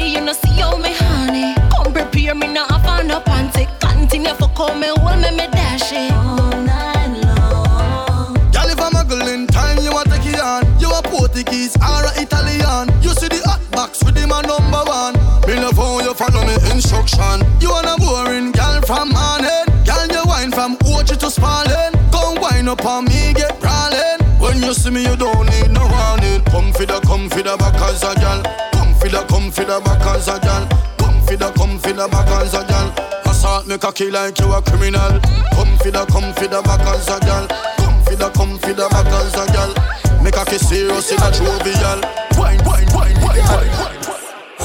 Ready, 0.08 0.20
you 0.20 0.26
know 0.26 0.34
see 0.34 0.62
how 0.62 0.78
me 0.78 0.94
honey. 0.94 1.54
Come 1.70 1.92
prepare 1.92 2.34
me 2.34 2.48
now, 2.48 2.66
I 2.70 2.80
found 2.82 3.12
a 3.12 3.20
panty. 3.20 3.68
Continue 3.80 4.34
fuck 4.36 4.58
out 4.60 4.80
me, 4.80 4.88
hold 4.88 5.20
me, 5.20 5.32
me 5.32 5.48
dash 5.52 5.92
it. 5.92 6.12
All 6.14 6.50
night 6.64 7.12
long. 7.28 8.34
Girl, 8.52 8.70
if 8.72 8.80
I'm 8.80 8.96
a 8.96 9.04
girl 9.04 9.28
in 9.28 9.48
time, 9.48 9.84
you 9.84 9.92
want 9.92 10.10
take 10.10 10.26
it 10.34 10.40
on. 10.40 10.64
You 10.80 10.90
a 10.92 11.02
Portuguese 11.04 11.76
or 11.78 12.08
a 12.08 12.12
Italian. 12.22 12.88
You 13.02 13.12
see 13.20 13.28
the 13.28 13.42
hot 13.44 13.60
box 13.72 14.02
with 14.04 14.16
him 14.16 14.32
a 14.32 14.42
number 14.44 14.84
one. 14.88 15.16
Me 15.46 15.60
love 15.60 15.76
how 15.76 16.00
you 16.00 16.14
follow 16.14 16.46
me 16.46 16.56
instruction. 16.72 17.44
You 17.60 17.72
want 17.72 17.88
a 17.92 18.00
boring 18.00 18.54
girl 18.54 18.80
from 18.88 19.12
morning. 19.12 19.68
Girl, 19.84 20.08
you 20.08 20.24
wine 20.24 20.52
from 20.52 20.78
Ochi 20.88 21.18
to 21.20 21.30
Spalding. 21.30 22.00
Come 22.12 22.40
wine 22.40 22.70
up 22.70 22.86
on 22.86 23.06
me, 23.06 23.34
get 23.34 23.60
prowling. 23.60 24.24
When 24.40 24.64
you 24.64 24.74
see 24.74 24.90
me, 24.90 25.04
you 25.04 25.18
don't 25.18 25.50
need 25.50 25.72
no 25.72 25.84
warning. 25.84 26.44
Come 26.48 26.72
for 26.72 26.86
the, 26.86 27.02
come 27.04 27.30
for 27.30 27.44
the 27.44 27.58
back 27.58 27.76
as 27.82 28.04
a 28.04 28.16
girl. 28.16 28.77
The, 29.18 29.24
come 29.26 29.50
for 29.50 29.66
the 29.66 29.82
back 29.82 30.06
as 30.14 30.28
a 30.28 30.38
girl. 30.38 30.68
Come 31.00 31.20
for 31.26 31.36
the, 31.36 31.50
come 31.58 31.80
for 31.80 31.92
the 31.92 32.08
back 32.08 32.30
as 32.38 32.54
a 32.54 32.62
girl. 32.70 32.94
Assault 33.26 33.66
me 33.66 33.76
cocky 33.80 34.12
like 34.12 34.38
you 34.38 34.54
a 34.54 34.62
criminal. 34.62 35.20
Come 35.58 35.74
for 35.80 35.90
the, 35.90 36.06
come 36.06 36.32
for 36.36 36.46
the 36.46 36.62
back 36.62 36.86
as 36.86 37.08
a 37.10 37.18
girl. 37.26 37.48
Come 37.78 38.04
for 38.04 38.16
the, 38.16 38.30
come 38.30 38.58
for 38.60 38.74
the 38.74 38.88
back 38.90 39.08
as 39.08 39.34
a 39.34 39.46
girl. 39.52 40.22
Make 40.22 40.38
kiss 40.46 40.70
serious 40.70 41.12
in 41.12 41.18
a 41.18 41.32
jovial. 41.32 42.00
Wine, 42.38 42.62
wine, 42.64 42.86
wine, 42.94 43.18
wine, 43.26 43.42
wine. 43.42 43.77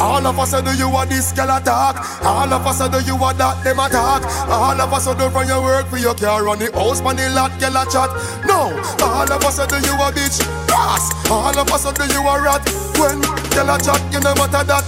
All 0.03 0.27
of 0.27 0.37
us 0.37 0.51
do 0.51 0.75
you 0.75 0.91
want 0.91 1.11
this 1.11 1.31
girl 1.31 1.57
attack. 1.57 1.95
All 2.27 2.53
of 2.53 2.67
us 2.67 2.83
do 2.91 2.99
you 3.07 3.15
want 3.15 3.39
that 3.39 3.63
them 3.63 3.79
attack. 3.79 4.27
All 4.51 4.75
of 4.75 4.93
us 4.93 5.07
do 5.07 5.31
from 5.31 5.47
your 5.47 5.63
work 5.63 5.87
for 5.87 5.97
your 5.97 6.15
car 6.15 6.43
run 6.43 6.59
the 6.59 6.73
house 6.75 7.01
man 7.01 7.15
the 7.15 7.31
lot 7.31 7.55
girl 7.63 7.79
a 7.79 7.87
chat. 7.87 8.11
No, 8.43 8.75
all 8.99 9.31
of 9.31 9.45
us 9.47 9.63
do 9.63 9.79
you 9.79 9.95
a 9.95 10.11
bitch. 10.11 10.43
Yes, 10.67 11.07
all 11.31 11.55
of 11.55 11.71
us 11.71 11.87
do 11.87 12.05
you 12.11 12.19
a 12.19 12.35
rat. 12.43 12.67
When 12.99 13.23
girl 13.55 13.71
a 13.71 13.79
chat, 13.79 14.03
you 14.11 14.19
no 14.19 14.35
matter 14.35 14.67
that. 14.67 14.85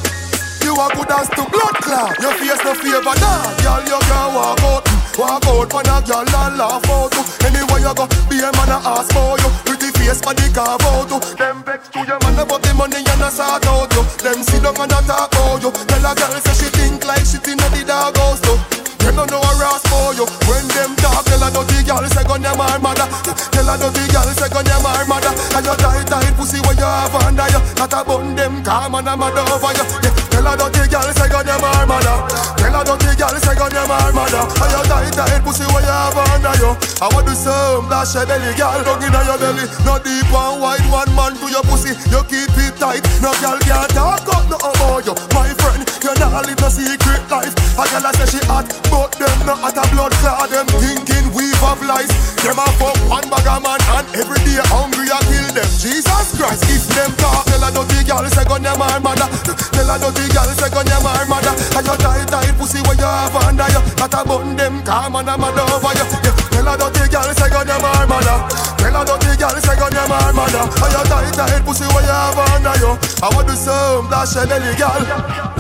You 0.67 0.75
a 0.75 0.91
good 0.99 1.13
as 1.15 1.31
to 1.39 1.47
blood 1.47 1.77
clot. 1.79 2.19
Your 2.19 2.35
face 2.35 2.59
no 2.67 2.75
favor 2.75 3.15
nah. 3.23 3.55
Girl 3.63 3.87
you 3.87 4.01
can 4.11 4.35
walk 4.35 4.61
out. 4.67 5.04
Walk 5.15 5.47
out 5.47 5.71
for 5.71 5.79
a 5.79 5.97
girl 6.03 6.27
and 6.27 6.59
laugh 6.59 6.91
out. 6.91 7.15
Anywhere 7.47 7.79
you 7.79 7.95
go, 7.95 8.03
be 8.27 8.43
a 8.43 8.51
man 8.59 8.75
a 8.75 8.83
ask 8.83 9.15
for 9.15 9.39
you. 9.39 9.51
Pretty 9.63 9.95
face 9.95 10.19
body 10.19 10.51
carve 10.51 10.83
out. 10.91 11.07
Them 11.39 11.63
vex 11.63 11.87
to 11.95 12.03
your 12.03 12.19
man 12.19 12.35
about 12.43 12.63
the 12.67 12.75
money 12.75 12.99
and 12.99 13.23
a 13.23 13.31
sort 13.31 13.63
out 13.63 13.95
you. 13.95 14.03
Them 14.19 14.43
sit 14.43 14.67
down 14.67 14.75
and 14.75 14.91
a 14.91 14.99
talk 15.07 15.31
about 15.31 15.63
you. 15.63 15.71
Tell 15.71 16.03
a 16.03 16.13
girl 16.19 16.35
say 16.43 16.55
she 16.59 16.69
think 16.75 17.07
like 17.07 17.23
shit 17.23 17.47
in 17.47 17.63
the 17.63 17.85
dog 17.87 18.19
house 18.19 18.43
too. 18.43 18.59
Them 19.07 19.15
don't 19.15 19.31
know 19.31 19.39
a 19.39 19.53
ras 19.55 19.87
for 19.87 20.19
you. 20.19 20.27
When 20.51 20.67
them 20.75 20.99
talk, 20.99 21.23
tell 21.31 21.47
a 21.47 21.49
dirty 21.63 21.87
girl 21.87 22.03
say 22.11 22.27
gun 22.27 22.43
them 22.43 22.59
her 22.59 22.79
mother. 22.83 23.07
Tell 23.55 23.71
a 23.71 23.75
dirty 23.79 24.11
girl 24.11 24.29
say 24.35 24.51
gun 24.51 24.67
them 24.67 24.83
her 24.83 25.07
mother. 25.07 25.31
And 25.55 25.63
you 25.63 25.77
tight 25.79 26.11
tight 26.11 26.35
pussy 26.35 26.59
when 26.67 26.75
you 26.75 26.91
have 26.91 27.15
under 27.23 27.47
you. 27.55 27.63
Not 27.79 27.95
a 27.95 28.03
bun 28.03 28.35
them 28.35 28.67
calm 28.67 28.99
and 28.99 29.07
a 29.07 29.15
mad 29.15 29.39
over 29.39 29.71
you. 29.79 29.87
Yeah. 30.03 30.24
Tell 30.35 30.51
a 30.51 30.59
dirty 30.59 30.91
girl 30.91 31.07
say 31.15 31.31
gun 31.31 31.47
them 31.47 31.63
her 31.63 31.87
mother. 31.87 32.19
Tell 32.59 32.75
a 32.75 32.83
dirty 32.83 33.15
girl 33.15 33.37
say 33.39 33.55
gun 33.55 33.71
them 33.71 33.87
her 33.87 34.11
mother. 34.11 34.43
And 34.43 34.71
you 34.75 34.83
tight 34.91 35.15
tight 35.15 35.39
pussy 35.47 35.63
when 35.71 35.87
you 35.87 35.95
have 35.95 36.19
under 36.19 36.55
you. 36.59 36.75
I 36.99 37.07
want 37.15 37.31
to 37.31 37.35
some 37.39 37.87
dash 37.87 38.19
your 38.19 38.27
belly, 38.27 38.51
girl. 38.59 38.83
Inna 38.99 39.21
your 39.23 39.39
belly. 39.39 39.65
No 39.87 40.03
deep 40.03 40.27
and 40.35 40.59
wide, 40.59 40.83
one 40.91 41.15
man 41.15 41.39
to 41.39 41.47
your 41.47 41.63
pussy. 41.63 41.95
You 42.11 42.27
keep 42.27 42.51
it 42.59 42.75
tight. 42.83 43.07
No 43.23 43.31
girl 43.39 43.63
can't 43.63 43.91
talk 43.95 44.27
up 44.27 44.43
no 44.51 44.59
about 44.59 45.07
you, 45.07 45.15
my. 45.31 45.64
You 46.05 46.13
not 46.21 46.45
live 46.45 46.61
no 46.61 46.69
secret 46.69 47.25
life. 47.33 47.57
A 47.81 47.85
girl 47.89 48.05
a 48.05 48.13
say 48.13 48.37
she 48.37 48.41
hot, 48.45 48.69
but 48.93 49.17
them 49.17 49.41
not 49.49 49.65
at 49.65 49.81
a 49.81 49.85
blood 49.89 50.13
clot. 50.21 50.53
Them 50.53 50.69
thinking 50.77 51.33
weave 51.33 51.65
of 51.65 51.81
lies. 51.81 52.13
Them 52.45 52.61
a 52.61 52.67
fuck 52.77 52.93
one 53.09 53.25
bag 53.33 53.49
of 53.49 53.65
man 53.65 53.81
and 53.81 54.05
every 54.13 54.37
day 54.45 54.61
hungry 54.69 55.09
I 55.09 55.17
kill 55.25 55.49
them. 55.57 55.65
Jesus 55.81 56.37
Christ, 56.37 56.69
if 56.69 56.85
them 56.93 57.09
talk, 57.17 57.49
tell 57.49 57.65
a 57.65 57.73
dirty 57.73 58.05
girl 58.05 58.21
say 58.29 58.45
gun 58.45 58.61
them 58.61 58.85
her 58.85 59.01
mother. 59.01 59.33
Tell 59.73 59.89
a 59.89 59.97
dirty 59.97 60.29
girl 60.29 60.51
say 60.53 60.69
gun 60.69 60.85
them 60.85 61.09
her 61.09 61.25
mother. 61.25 61.57
And 61.73 61.87
you 61.89 61.97
tight 61.97 62.29
tight 62.29 62.53
pussy 62.61 62.85
when 62.85 63.01
you 63.01 63.09
have 63.09 63.33
under 63.41 63.65
you. 63.73 63.81
Not 63.97 64.13
a 64.13 64.21
bun 64.29 64.61
them 64.61 64.85
calm 64.85 65.17
and 65.17 65.33
a 65.33 65.35
mad 65.41 65.57
over 65.57 65.93
you. 65.97 66.05
Tell 66.53 66.69
a 66.69 66.73
dirty 66.77 67.09
girl 67.09 67.33
say 67.33 67.49
gun 67.49 67.65
them 67.65 67.81
her 67.81 68.05
mother. 68.05 68.37
Tell 68.77 68.93
a 68.93 69.01
dirty 69.09 69.41
girl 69.41 69.57
say 69.57 69.73
gun 69.81 69.89
them 69.89 70.13
her 70.13 70.33
mother. 70.37 70.69
And 70.69 70.93
you 70.93 71.05
tight 71.09 71.33
tight 71.33 71.65
pussy 71.65 71.89
when 71.97 72.05
you 72.05 72.13
have 72.13 72.37
under 72.37 72.77
you. 72.77 72.93
I 73.25 73.33
want 73.33 73.49
to 73.49 73.57
some 73.57 74.13
dash 74.13 74.37
your 74.37 74.45
belly, 74.45 74.77
girl. 74.77 75.01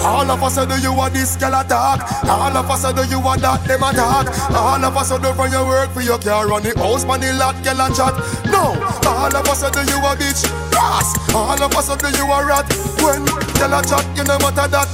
All 0.04 0.28
of 0.34 0.42
us 0.42 0.58
do 0.66 0.76
you 0.82 0.92
want 0.92 1.14
this 1.14 1.36
girl 1.36 1.54
attack. 1.54 2.02
All 2.26 2.56
of 2.56 2.70
us 2.70 2.82
do 2.92 3.06
you 3.06 3.20
want 3.20 3.40
that 3.42 3.62
them 3.64 3.82
attack. 3.86 4.26
All 4.50 4.82
of 4.82 4.96
us 4.96 5.10
do 5.14 5.30
from 5.32 5.52
your 5.52 5.64
work 5.64 5.90
for 5.94 6.02
your 6.02 6.18
car 6.18 6.48
run 6.48 6.62
the 6.62 6.74
house 6.74 7.04
the 7.04 7.30
lot 7.38 7.54
girl 7.62 7.78
a 7.78 7.86
chat. 7.94 8.14
No, 8.50 8.74
all 9.06 9.30
of 9.30 9.46
us 9.46 9.62
do 9.70 9.80
you 9.86 9.98
a 10.02 10.12
bitch. 10.18 10.42
Yes, 10.74 11.14
all 11.30 11.54
of 11.54 11.70
us 11.70 11.86
do 11.86 12.08
you 12.18 12.26
a 12.26 12.38
rat. 12.42 12.66
When 12.98 13.22
girl 13.54 13.78
a 13.78 13.80
chat, 13.86 14.04
you 14.18 14.24
no 14.26 14.34
matter 14.42 14.66
that. 14.74 14.90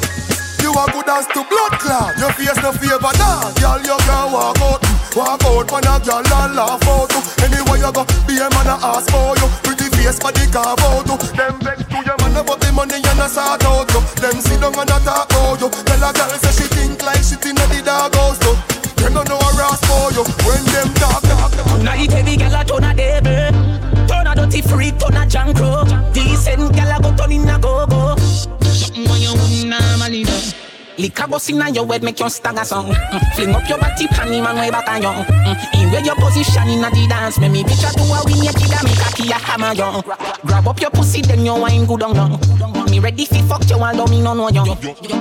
You 0.60 0.76
a 0.76 0.84
good 0.92 1.08
as 1.08 1.26
to 1.32 1.40
blood 1.48 1.72
clot. 1.80 2.18
Your 2.20 2.32
face 2.36 2.60
no 2.60 2.72
favor 2.72 3.00
nah. 3.16 3.48
Girl, 3.56 3.80
you 3.80 3.96
can 4.04 4.32
walk 4.32 4.60
out. 4.60 4.89
Walk 5.16 5.42
out 5.42 5.66
man 5.70 5.86
a 5.90 5.94
girl 6.04 6.22
and 6.22 6.54
laugh 6.54 6.86
out. 6.86 7.10
Anywhere 7.42 7.82
you 7.82 7.92
go, 7.92 8.02
be 8.26 8.38
a 8.38 8.46
man 8.54 8.70
a 8.70 8.76
ask 8.78 9.10
for 9.10 9.34
you. 9.38 9.48
Pretty 9.66 9.90
face 9.96 10.18
body 10.18 10.46
carve 10.54 10.78
out. 10.86 11.06
Them 11.34 11.58
vex 11.60 11.82
to 11.90 11.98
your 12.06 12.16
man 12.22 12.36
about 12.38 12.60
the 12.60 12.70
money 12.70 13.02
and 13.02 13.20
a 13.20 13.26
sort 13.28 13.64
out. 13.66 13.90
You. 13.90 14.00
Them 14.22 14.38
sit 14.38 14.60
down 14.60 14.78
and 14.78 14.90
a 14.90 14.98
talk 15.02 15.26
about 15.30 15.60
you. 15.60 15.68
Tell 15.70 16.04
a 16.04 16.10
girl 16.14 16.32
say 16.38 16.52
she 16.54 16.66
think 16.70 17.02
like 17.02 17.22
shit 17.26 17.44
in 17.46 17.56
the 17.58 17.82
dog 17.84 18.14
house. 18.14 18.38
too. 18.38 18.54
Them 19.02 19.14
don't 19.14 19.28
know 19.28 19.40
a 19.40 19.50
ras 19.58 19.80
for 19.88 20.12
you. 20.14 20.22
When 20.46 20.62
them 20.70 20.94
talk, 20.94 21.22
talk, 21.22 21.50
talk. 21.58 21.82
Night 21.82 22.12
heavy 22.12 22.36
gal 22.36 22.54
a 22.54 22.64
turn 22.64 22.84
a 22.84 22.94
devil 22.94 24.06
Turn 24.06 24.26
a 24.26 24.34
dirty 24.34 24.62
freak, 24.62 24.98
turn 24.98 25.16
a 25.16 25.26
junk 25.26 25.56
crow 25.56 25.84
Decent 26.12 26.72
gal 26.74 26.98
a 26.98 27.02
go 27.02 27.16
turn 27.16 27.32
in 27.32 27.48
a 27.48 27.58
go-go 27.58 28.16
Something 29.00 29.08
when 29.08 29.20
you 29.22 29.32
wouldn't 29.32 29.68
normally 29.68 30.24
do 30.24 30.59
Liquor 31.00 31.26
go 31.28 31.38
sing 31.38 31.62
on 31.62 31.74
your 31.74 31.86
head, 31.86 32.02
make 32.02 32.20
you 32.20 32.28
stagger 32.28 32.62
song. 32.62 32.92
Fling 33.34 33.54
up 33.54 33.66
your 33.66 33.78
body, 33.78 34.06
panty 34.08 34.42
man 34.42 34.56
way 34.56 34.70
back 34.70 34.86
on 34.86 35.00
you. 35.00 35.80
In 35.80 35.90
where 35.90 36.04
your 36.04 36.14
position 36.16 36.68
in 36.68 36.84
a 36.84 36.90
the 36.90 37.06
dance, 37.08 37.38
make 37.38 37.52
me 37.52 37.60
a 37.60 37.64
do 37.64 38.04
a 38.04 38.20
win, 38.26 38.44
you 38.44 38.52
kid 38.52 38.68
a 38.68 38.84
make 38.84 39.00
a 39.00 39.08
key 39.16 39.30
a 39.30 39.34
hammer 39.34 39.72
you. 39.72 40.02
Grab 40.44 40.68
up 40.68 40.78
your 40.78 40.90
pussy, 40.90 41.22
then 41.22 41.44
you 41.46 41.54
wine 41.54 41.86
good 41.86 42.02
on 42.02 42.14
you. 42.14 42.90
Me 42.90 42.98
ready 42.98 43.24
fi 43.24 43.40
fuck 43.42 43.68
you, 43.70 43.76
although 43.76 44.06
me 44.08 44.20
no 44.20 44.34
know 44.34 44.50
you. 44.50 44.64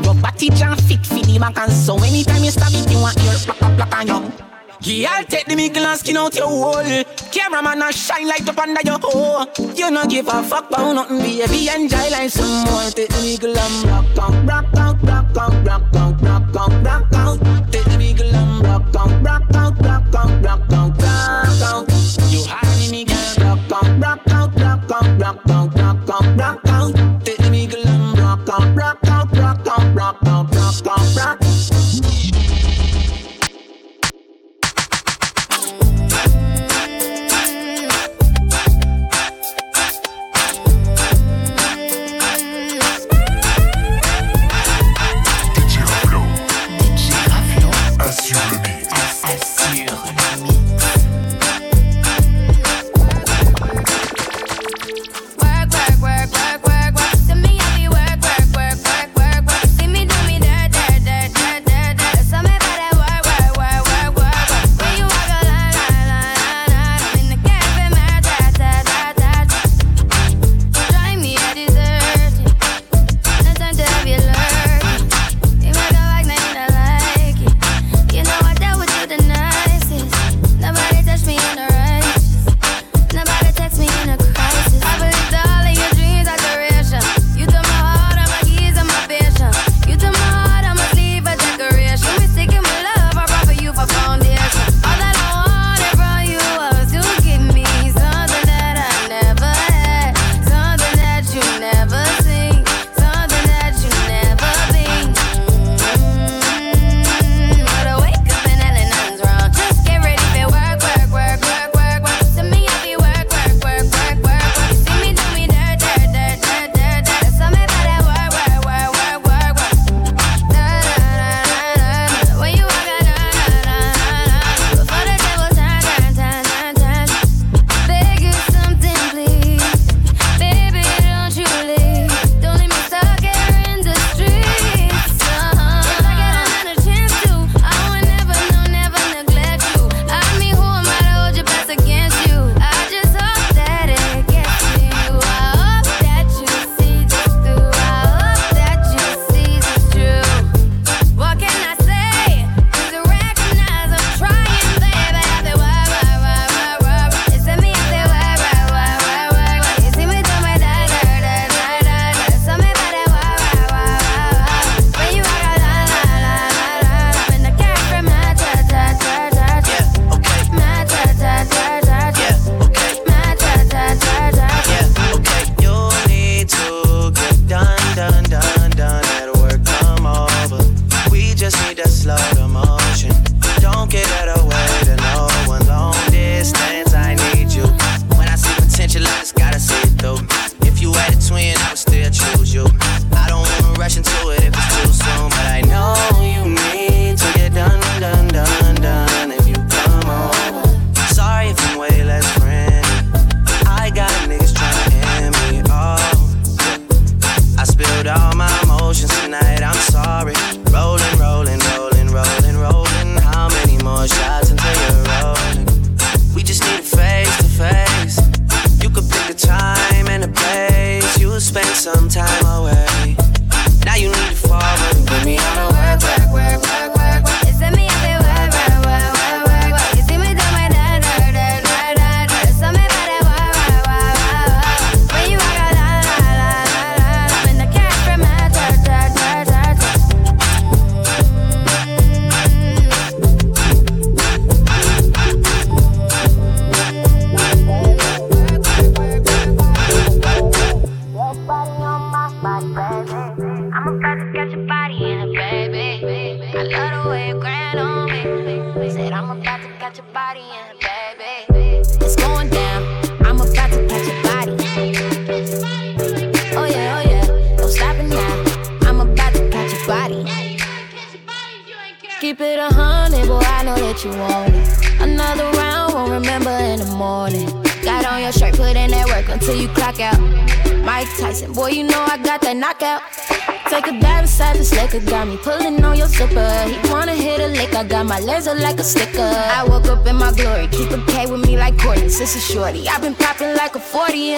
Your 0.03 0.15
body 0.15 0.49
jam 0.49 0.75
fit 0.75 1.05
fi 1.05 1.21
the 1.21 1.39
back 1.39 1.57
and 1.57 1.71
so 1.71 1.95
anytime 1.99 2.43
you 2.43 2.51
stab 2.51 2.73
it, 2.73 2.91
you 2.91 2.99
want 2.99 3.15
your 3.23 3.35
plack 3.35 3.61
a 3.61 3.75
plack 3.75 3.97
on 3.99 4.07
you. 4.07 4.58
Yeah, 4.81 5.11
I'll 5.11 5.25
take 5.25 5.45
the 5.45 5.57
middle 5.57 5.85
and 5.85 5.99
skin 5.99 6.15
out 6.15 6.35
your 6.35 6.47
hole. 6.47 7.03
Cameraman 7.31 7.81
a 7.81 7.91
shine 7.91 8.27
light 8.27 8.47
up 8.47 8.57
under 8.57 8.79
your 8.85 8.97
hole. 9.01 9.45
You 9.75 9.91
no 9.91 10.05
give 10.07 10.27
a 10.29 10.41
fuck 10.41 10.69
about 10.69 10.93
nothing, 10.93 11.19
baby. 11.19 11.67
Enjoy 11.67 12.09
life 12.09 12.31
some 12.31 12.63
more. 12.63 12.89
Take 12.91 13.09
the 13.09 13.21
middle 13.21 13.57
and 13.57 13.83
rock 13.85 14.17
out, 14.17 14.47
rock 14.47 14.77
out, 14.77 15.03
rock 15.03 15.37
out, 15.37 15.67
rock 15.67 15.95
out, 15.95 16.21
rock 16.21 16.55
out, 16.55 16.85
rock 16.85 17.13
out. 17.13 17.71
Take 17.71 17.83
the 17.83 17.97
middle 17.97 18.33
and 18.33 18.63
rock 18.63 18.95
out, 18.95 19.21
rock 19.21 19.43
out, 19.53 19.81
rock 19.81 20.15
out, 20.15 20.43
rock 20.45 20.71
out, 20.71 21.01
rock 21.01 21.61
out. 21.61 21.89
You 22.31 22.43
hide 22.47 22.89
me, 22.89 23.03
girl. 23.03 23.57
Rock 23.57 23.83
out, 23.83 23.99
rock 23.99 24.31
out, 24.31 24.55
rock 24.55 24.91
out, 24.91 25.19
rock 25.19 25.49
out, 25.49 25.75
rock 25.75 26.09
out, 26.09 26.37
rock 26.39 26.67
out. 26.67 27.25
Take 27.25 27.37
the 27.37 27.49
middle 27.51 27.85
and 27.85 28.17
rock 28.17 28.47
out, 28.47 28.75
rock 28.77 28.99
out, 29.07 29.37
rock 29.37 29.67
out, 29.67 29.95
rock 29.95 30.17
out, 30.25 30.53
rock 30.53 30.85
out, 30.85 30.85
rock 30.85 31.41
out. 31.41 31.48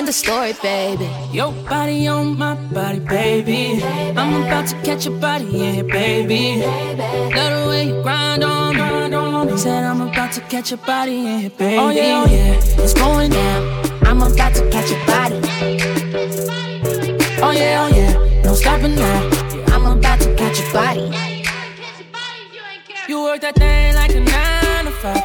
A 0.02 0.04
40 0.04 0.04
in 0.04 0.06
the 0.06 0.14
story, 0.14 0.54
baby. 0.62 1.10
Your 1.32 1.52
body 1.70 2.08
on 2.08 2.38
my 2.38 2.56
body, 2.74 3.00
baby. 3.00 3.84
I'm 4.18 4.44
about 4.44 4.68
to 4.70 4.76
catch 4.82 5.06
your 5.06 5.20
body, 5.20 5.46
yeah, 5.46 5.82
baby. 5.84 6.62
Love 7.36 7.52
the 7.54 7.66
way 7.70 7.88
you 7.88 8.02
grind 8.02 8.44
on, 8.44 8.76
grind 8.76 9.14
on. 9.14 9.58
Said 9.58 9.84
I'm 9.84 10.02
about 10.02 10.32
to 10.34 10.42
catch 10.42 10.72
your 10.72 10.80
body, 10.80 11.14
yeah, 11.14 11.50
baby. 11.50 11.78
Oh 11.78 11.90
yeah, 11.90 12.24
oh 12.24 12.32
yeah, 12.32 12.84
it's 12.84 12.94
going 12.94 13.32
down. 13.32 13.62
I'm 14.08 14.22
about 14.22 14.56
to 14.56 14.70
catch 14.72 14.90
your 14.90 15.06
body. 15.06 15.40
Oh 17.44 17.52
yeah, 17.52 17.84
oh 17.84 17.96
yeah, 17.96 18.42
no 18.44 18.54
stopping 18.54 18.96
now. 18.96 19.30
I'm 19.68 19.86
about 19.86 20.20
to 20.22 20.36
catch 20.36 20.60
your 20.60 20.74
body. 20.74 21.06
You 23.08 23.24
work 23.24 23.42
that 23.42 23.56
thing 23.56 23.96
like 23.96 24.16
a 24.16 24.20
nine 24.20 24.86
to 24.86 24.92
five. 24.92 25.24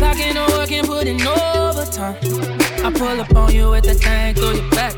Clocking 0.00 0.34
the 0.34 0.56
work 0.56 0.72
and 0.72 0.86
putting 0.86 1.20
overtime. 1.26 2.49
I 2.90 2.98
pull 2.98 3.20
up 3.20 3.36
on 3.36 3.54
you 3.54 3.70
with 3.70 3.84
that 3.84 3.96
thing 3.96 4.34
through 4.34 4.56
your 4.56 4.70
back. 4.70 4.94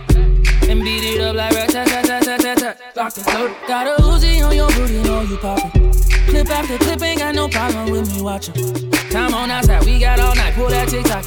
And 0.69 0.83
beat 0.83 1.05
it 1.05 1.21
up 1.21 1.37
like 1.37 1.53
rat 1.53 1.69
tat 1.69 1.87
tat 1.87 2.05
tat 2.07 2.23
tat 2.25 2.41
tat 2.41 2.59
tat. 2.59 2.97
Lock 2.97 3.17
and 3.19 3.27
load. 3.35 3.57
Got 3.69 3.87
a 3.87 4.03
Uzi 4.03 4.43
on 4.47 4.57
your 4.57 4.69
booty, 4.73 5.03
know 5.03 5.21
you 5.21 5.37
poppin'. 5.37 5.93
Clip 6.29 6.49
after 6.51 6.79
clip, 6.79 7.03
ain't 7.03 7.19
got 7.19 7.35
no 7.35 7.49
problem 7.49 7.91
with 7.91 8.11
me 8.15 8.23
watching. 8.23 8.55
Time 9.11 9.35
on 9.35 9.51
outside, 9.51 9.85
we 9.85 9.99
got 9.99 10.21
all 10.21 10.35
night. 10.35 10.55
Pull 10.55 10.69
that 10.69 10.89
TikTok. 10.89 11.25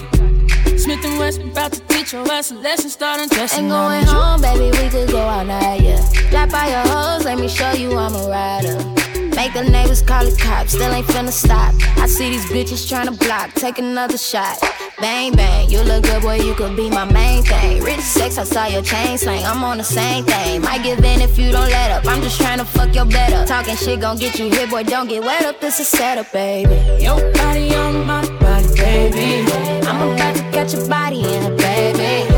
Smith 0.79 1.05
and 1.05 1.19
West 1.19 1.41
about 1.41 1.71
to 1.73 1.81
teach 1.81 2.13
your 2.13 2.29
ass 2.31 2.51
a 2.51 2.55
lesson, 2.55 2.89
start 2.89 3.21
undressing. 3.21 3.65
Ain't 3.65 3.71
going 3.71 4.05
home, 4.05 4.41
baby, 4.41 4.75
we 4.77 4.89
could 4.89 5.11
go 5.11 5.19
all 5.19 5.45
night, 5.45 5.81
yeah. 5.81 6.01
Drop 6.31 6.49
by 6.49 6.67
your 6.69 6.87
hoes, 6.91 7.25
let 7.25 7.37
me 7.37 7.47
show 7.47 7.71
you 7.73 7.95
I'm 7.95 8.15
a 8.15 8.27
rider. 8.27 9.04
Make 9.35 9.53
the 9.53 9.63
neighbors 9.63 10.01
call 10.01 10.23
the 10.23 10.35
cops, 10.37 10.71
still 10.71 10.91
ain't 10.91 11.05
finna 11.07 11.31
stop. 11.31 11.73
I 11.97 12.07
see 12.07 12.29
these 12.29 12.45
bitches 12.45 12.87
tryna 12.89 13.19
block, 13.19 13.53
take 13.53 13.79
another 13.79 14.17
shot. 14.17 14.57
Bang, 15.01 15.35
bang, 15.35 15.69
you 15.69 15.81
look 15.81 16.03
good, 16.03 16.21
boy, 16.21 16.39
you 16.39 16.55
could 16.55 16.75
be 16.77 16.89
my 16.89 17.03
main 17.03 17.43
thing. 17.43 17.83
Rich 17.83 17.99
sex, 17.99 18.37
I 18.37 18.45
saw 18.45 18.65
your 18.67 18.81
chain 18.81 19.17
slang, 19.17 19.43
I'm 19.43 19.63
on 19.63 19.77
the 19.77 19.83
same 19.83 20.23
thing. 20.23 20.61
Might 20.61 20.83
give 20.83 20.99
in 20.99 21.21
if 21.21 21.37
you 21.37 21.51
don't 21.51 21.69
let 21.69 21.91
up, 21.91 22.05
I'm 22.07 22.21
just 22.21 22.39
tryna 22.39 22.65
fuck 22.65 22.95
your 22.95 23.05
better. 23.05 23.45
Talking 23.45 23.75
shit 23.75 23.99
gon' 23.99 24.17
get 24.17 24.39
you 24.39 24.49
hit, 24.49 24.69
boy, 24.69 24.83
don't 24.83 25.09
get 25.09 25.21
wet 25.21 25.43
up, 25.43 25.59
this 25.59 25.79
a 25.79 25.83
setup, 25.83 26.31
baby. 26.31 27.03
Your 27.03 27.19
body 27.33 27.75
on 27.75 28.05
my 28.05 28.21
body, 28.39 28.67
baby. 28.75 29.51
I'm 29.85 30.13
about 30.13 30.35
to 30.37 30.43
catch 30.51 30.73
your 30.73 30.87
body 30.87 31.19
in 31.19 31.51
it, 31.51 31.57
baby. 31.57 32.34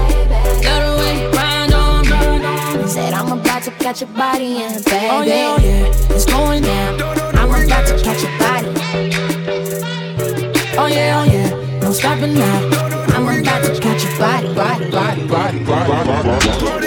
To 3.70 3.84
catch 3.84 4.02
your 4.02 4.10
body 4.12 4.64
in 4.64 4.82
baby. 4.84 5.08
Oh 5.10 5.22
yeah, 5.24 5.56
oh 5.58 5.62
yeah, 5.62 6.16
it's 6.16 6.26
going 6.26 6.64
down. 6.64 7.02
I'm 7.36 7.50
about 7.50 7.86
to 7.88 8.02
catch 8.02 8.24
your 8.24 8.32
body. 8.40 8.68
Oh 10.78 10.88
yeah, 10.88 11.20
oh 11.20 11.26
yeah, 11.26 11.80
no 11.82 11.92
stopping 11.92 12.36
now. 12.36 12.70
I'm 13.14 13.28
about 13.28 13.66
to 13.66 13.80
catch 13.82 14.06
your 14.06 14.18
body, 14.18 14.54
body, 14.54 14.90
body, 14.90 15.28
body, 15.28 15.66
body. 15.66 15.98
Party 15.98 16.48
today 16.48 16.78
till 16.78 16.87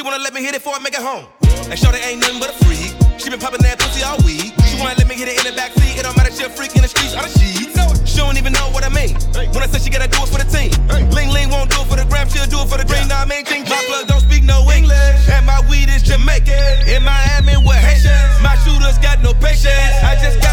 she 0.00 0.04
wanna 0.08 0.24
let 0.24 0.32
me 0.32 0.40
hit 0.40 0.56
it 0.56 0.64
before 0.64 0.72
I 0.72 0.80
make 0.80 0.96
it 0.96 1.04
home. 1.04 1.28
And 1.68 1.76
shorty 1.76 2.00
ain't 2.00 2.24
nothing 2.24 2.40
but 2.40 2.48
a 2.48 2.56
freak. 2.64 2.88
She 3.20 3.28
been 3.28 3.36
popping 3.36 3.60
that 3.68 3.76
pussy 3.76 4.00
all 4.00 4.16
week. 4.24 4.56
She 4.64 4.80
wanna 4.80 4.96
let 4.96 5.04
me 5.04 5.12
hit 5.12 5.28
it 5.28 5.36
in 5.36 5.44
the 5.44 5.52
back 5.52 5.76
seat. 5.76 6.00
It 6.00 6.08
don't 6.08 6.16
matter, 6.16 6.32
she 6.32 6.40
a 6.40 6.48
freak 6.48 6.72
in 6.72 6.80
the 6.80 6.88
streets, 6.88 7.12
all 7.12 7.20
the 7.20 7.28
sheets. 7.36 7.76
She 8.08 8.16
don't 8.16 8.40
even 8.40 8.56
know 8.56 8.72
what 8.72 8.80
I 8.80 8.88
mean. 8.88 9.12
When 9.52 9.60
I 9.60 9.68
say 9.68 9.76
she 9.76 9.92
gotta 9.92 10.08
do 10.08 10.16
it 10.24 10.30
for 10.32 10.40
the 10.40 10.48
team. 10.48 10.72
Ling 11.12 11.28
Ling 11.28 11.52
won't 11.52 11.68
do 11.68 11.84
it 11.84 11.88
for 11.92 12.00
the 12.00 12.08
gram, 12.08 12.32
she'll 12.32 12.48
do 12.48 12.64
it 12.64 12.68
for 12.72 12.80
the 12.80 12.88
green. 12.88 13.12
Nah, 13.12 13.20
I 13.20 13.28
mean, 13.28 13.44
ching, 13.44 13.68
my 13.68 13.76
plug 13.92 14.08
don't 14.08 14.24
speak 14.24 14.40
no 14.40 14.64
English. 14.72 15.28
And 15.28 15.44
my 15.44 15.60
weed 15.68 15.92
is 15.92 16.00
Jamaican. 16.00 16.88
In 16.88 17.04
Miami 17.04 17.60
with 17.60 17.76
Haitians. 17.76 18.40
My 18.40 18.56
shooters 18.64 18.96
got 19.04 19.20
no 19.20 19.36
patience. 19.36 20.00
I 20.00 20.16
just 20.16 20.40
got 20.40 20.49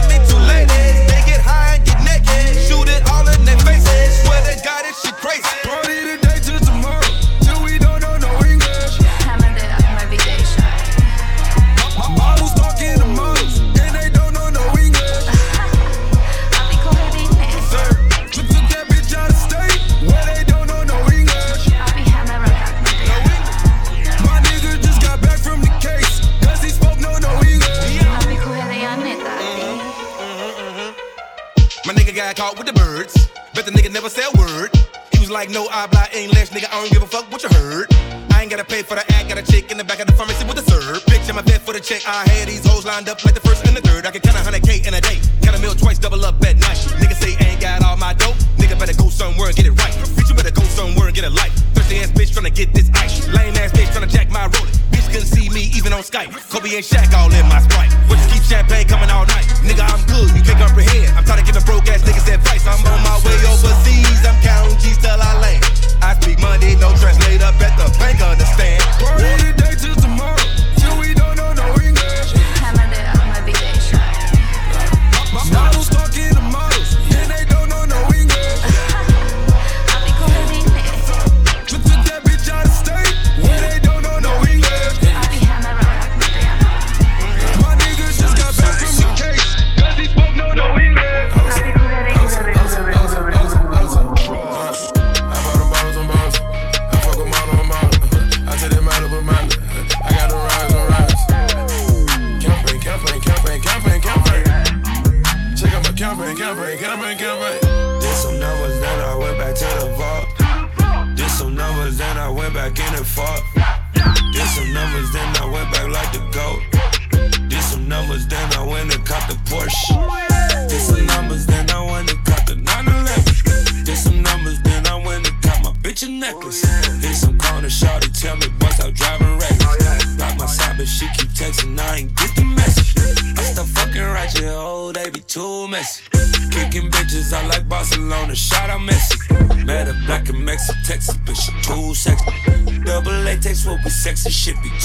like, 35.37 35.53
no 35.53 35.69
habla 35.69 36.09
English, 36.17 36.49
nigga, 36.49 36.65
I 36.73 36.81
don't 36.81 36.89
give 36.89 37.03
a 37.03 37.05
fuck 37.05 37.31
what 37.31 37.43
you 37.43 37.49
heard. 37.61 37.85
I 38.33 38.41
ain't 38.41 38.49
gotta 38.49 38.65
pay 38.65 38.81
for 38.81 38.95
the 38.97 39.05
act, 39.13 39.29
got 39.29 39.37
a 39.37 39.45
chick 39.45 39.69
in 39.69 39.77
the 39.77 39.83
back 39.83 39.99
of 39.99 40.07
the 40.07 40.13
pharmacy 40.13 40.41
with 40.49 40.57
a 40.57 40.65
serve. 40.65 40.97
Bitch, 41.05 41.29
I'm 41.29 41.37
a 41.37 41.43
for 41.61 41.77
the 41.77 41.79
check. 41.79 42.01
I 42.09 42.25
had 42.25 42.47
these 42.47 42.65
hoes 42.65 42.87
lined 42.87 43.07
up 43.07 43.23
like 43.23 43.35
the 43.35 43.45
first 43.45 43.63
and 43.67 43.77
the 43.77 43.81
third. 43.81 44.07
I 44.07 44.09
can 44.09 44.21
count 44.21 44.35
a 44.35 44.41
hundred 44.41 44.63
K 44.63 44.81
in 44.81 44.95
a 44.95 45.01
day. 45.01 45.21
Count 45.43 45.55
a 45.55 45.61
meal 45.61 45.75
twice, 45.75 45.99
double 45.99 46.25
up 46.25 46.41
at 46.41 46.57
night. 46.57 46.81
Nigga 46.97 47.13
say 47.13 47.37
ain't 47.45 47.61
got 47.61 47.85
all 47.85 47.97
my 47.97 48.15
dope. 48.15 48.33
Nigga 48.57 48.79
better 48.79 48.97
go 48.97 49.09
somewhere 49.09 49.53
and 49.53 49.55
get 49.55 49.67
it 49.67 49.77
right. 49.77 49.93
Bitch, 50.17 50.27
you 50.27 50.33
better 50.33 50.49
go 50.49 50.63
somewhere 50.73 51.05
and 51.05 51.13
get 51.13 51.25
a 51.25 51.29
life. 51.29 51.53
Thirsty 51.77 52.01
ass 52.01 52.09
bitch 52.17 52.33
tryna 52.33 52.55
get 52.55 52.73
this 52.73 52.89
ice. 52.95 53.21
Lame 53.29 53.53
ass 53.61 53.71
bitch 53.77 53.93
tryna 53.93 54.09
jack 54.09 54.31
my 54.31 54.49
roller. 54.49 54.86
See 55.25 55.49
me 55.49 55.71
even 55.73 55.93
on 55.93 56.03
Skype. 56.03 56.29
Kobe 56.49 56.75
and 56.75 56.85
Shaq 56.85 57.13
all 57.17 57.31
in 57.33 57.47
my 57.49 57.61
sprite. 57.61 57.89
Just 58.09 58.29
keep 58.29 58.43
champagne 58.43 58.87
coming 58.87 59.09
all 59.09 59.25
night. 59.25 59.45
Nigga, 59.65 59.81
I'm 59.81 60.01
good, 60.05 60.29
you 60.35 60.43
can't 60.43 60.59
comprehend. 60.59 61.17
I'm 61.17 61.25
tired 61.25 61.41
of 61.41 61.45
giving 61.45 61.63
broke 61.63 61.87
ass 61.89 62.03
niggas 62.03 62.29
advice. 62.31 62.67
I'm 62.67 62.85
on 62.85 63.01
my 63.01 63.17
way 63.25 63.37
overseas. 63.49 64.21
I'm 64.25 64.37
counting 64.41 64.77
G's 64.77 64.97
till 64.97 65.17
I 65.17 65.33
land. 65.41 65.63
I 66.01 66.13
speak 66.21 66.39
money, 66.39 66.75
no 66.75 66.93
translate 66.97 67.41
up 67.41 67.59
at 67.61 67.73
the 67.77 67.89
bank, 67.97 68.21
understand? 68.21 68.83
Party 69.01 69.46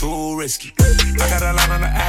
too 0.03 0.37
risky. 0.37 0.73
I 0.81 1.31
got 1.31 1.43
a 1.43 1.53
lot 1.53 1.71
on 1.71 1.81
the 1.83 2.02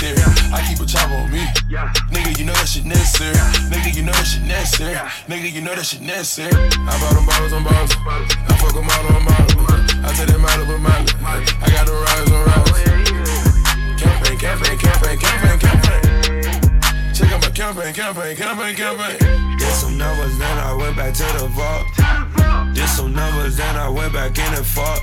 the. 0.00 0.24
I 0.52 0.64
keep 0.64 0.80
a 0.80 0.86
chopper 0.86 1.14
on 1.14 1.30
me. 1.30 1.44
Nigga, 2.08 2.38
you 2.38 2.44
know 2.44 2.56
that 2.56 2.68
shit 2.68 2.84
necessary. 2.84 3.36
Nigga, 3.68 3.94
you 3.94 4.02
know 4.02 4.12
that 4.12 4.24
shit 4.24 4.42
necessary. 4.42 4.96
Nigga, 5.28 5.52
you 5.52 5.60
know 5.60 5.74
that 5.74 5.84
shit 5.84 6.00
necessary. 6.00 6.52
I 6.56 6.92
bought 6.96 7.14
them 7.14 7.26
bottles 7.26 7.52
on 7.52 7.64
bottles. 7.64 7.92
I 8.00 8.56
fuck 8.56 8.72
them 8.72 8.88
all 8.88 9.06
on 9.12 9.24
model. 9.24 9.60
I 10.00 10.12
take 10.16 10.32
them 10.32 10.44
out 10.44 10.58
with 10.64 10.80
Miley. 10.80 11.12
I 11.60 11.68
got 11.68 11.84
the 11.84 11.92
rise 11.92 12.32
on 12.32 12.40
rise. 12.48 12.70
Campaign, 14.00 14.38
campaign, 14.40 14.76
campaign, 14.80 15.16
campaign, 15.20 15.58
campaign. 15.60 16.02
Check 17.12 17.32
out 17.32 17.40
my 17.44 17.50
campaign, 17.52 17.92
campaign, 17.92 18.36
campaign, 18.36 18.74
campaign. 18.74 19.58
Did 19.58 19.74
some 19.76 19.98
numbers, 19.98 20.38
then 20.38 20.56
I 20.58 20.72
went 20.72 20.96
back 20.96 21.12
to 21.14 21.28
the 21.36 21.46
vault. 21.52 21.84
Did 22.74 22.88
some 22.88 23.12
numbers, 23.12 23.56
then 23.56 23.76
I 23.76 23.88
went 23.88 24.12
back 24.14 24.38
in 24.38 24.48
and 24.56 24.64
fought. 24.64 25.02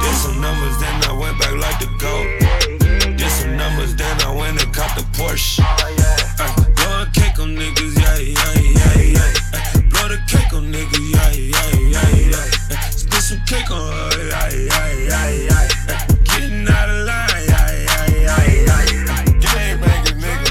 Did 0.00 0.16
some 0.16 0.40
numbers, 0.40 0.80
then 0.80 0.96
I 1.04 1.12
went 1.12 1.38
back 1.38 1.52
like 1.60 1.78
the 1.80 1.92
goat. 2.00 3.17
Numbers, 3.58 3.94
then 3.96 4.20
I 4.22 4.32
went 4.32 4.62
and 4.62 4.72
caught 4.72 4.94
the 4.96 5.02
Porsche. 5.18 5.58
Ay, 5.60 6.54
blow 6.76 7.02
a 7.02 7.06
cake 7.12 7.38
on 7.40 7.56
niggas, 7.56 7.94
yeah, 7.98 8.16
yeah, 8.18 8.54
yeah, 8.54 9.02
yeah. 9.18 9.32
Ay, 9.52 9.82
blow 9.90 10.06
the 10.08 10.18
cake 10.28 10.52
on 10.54 10.70
niggas, 10.72 11.06
yeah, 11.10 11.30
yeah, 11.34 11.66
yeah, 11.90 12.08
yeah. 12.30 12.78
Ay, 12.78 12.90
Spit 12.90 13.22
some 13.22 13.40
cake 13.46 13.68
on 13.72 13.82
her, 13.82 14.28
yeah, 14.28 14.48
yeah, 14.54 14.92
yeah, 15.10 15.30
yeah. 15.48 15.68
Ay, 15.88 16.06
Getting 16.22 16.68
out 16.68 16.88
of 16.88 17.06
line, 17.06 17.44
yeah, 17.50 17.70
yeah, 17.82 18.06
yeah, 18.26 18.42
yeah. 18.46 19.24
Gang 19.42 19.80
banging 19.82 20.18
nigga. 20.22 20.50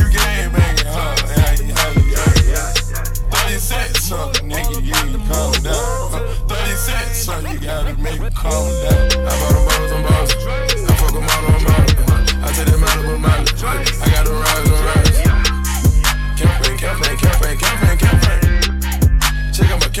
You 0.00 0.06
gang 0.16 0.48
banging, 0.48 0.88
huh? 0.88 1.12
Yeah, 1.28 1.52
yeah, 1.60 1.92
yeah, 2.08 2.56
yeah. 2.56 2.72
30 3.36 3.58
cents, 3.58 4.00
son, 4.00 4.32
you 4.48 4.56
need 4.80 5.12
to 5.12 5.20
calm 5.28 5.52
down. 5.60 6.24
30 6.48 6.72
cents, 6.72 7.16
son, 7.18 7.44
you 7.52 7.58
gotta 7.60 7.92
make 8.00 8.18
me 8.18 8.30
calm 8.30 8.64
down. 8.88 9.28
I 9.28 9.36
bought 9.40 9.52
them 9.52 9.71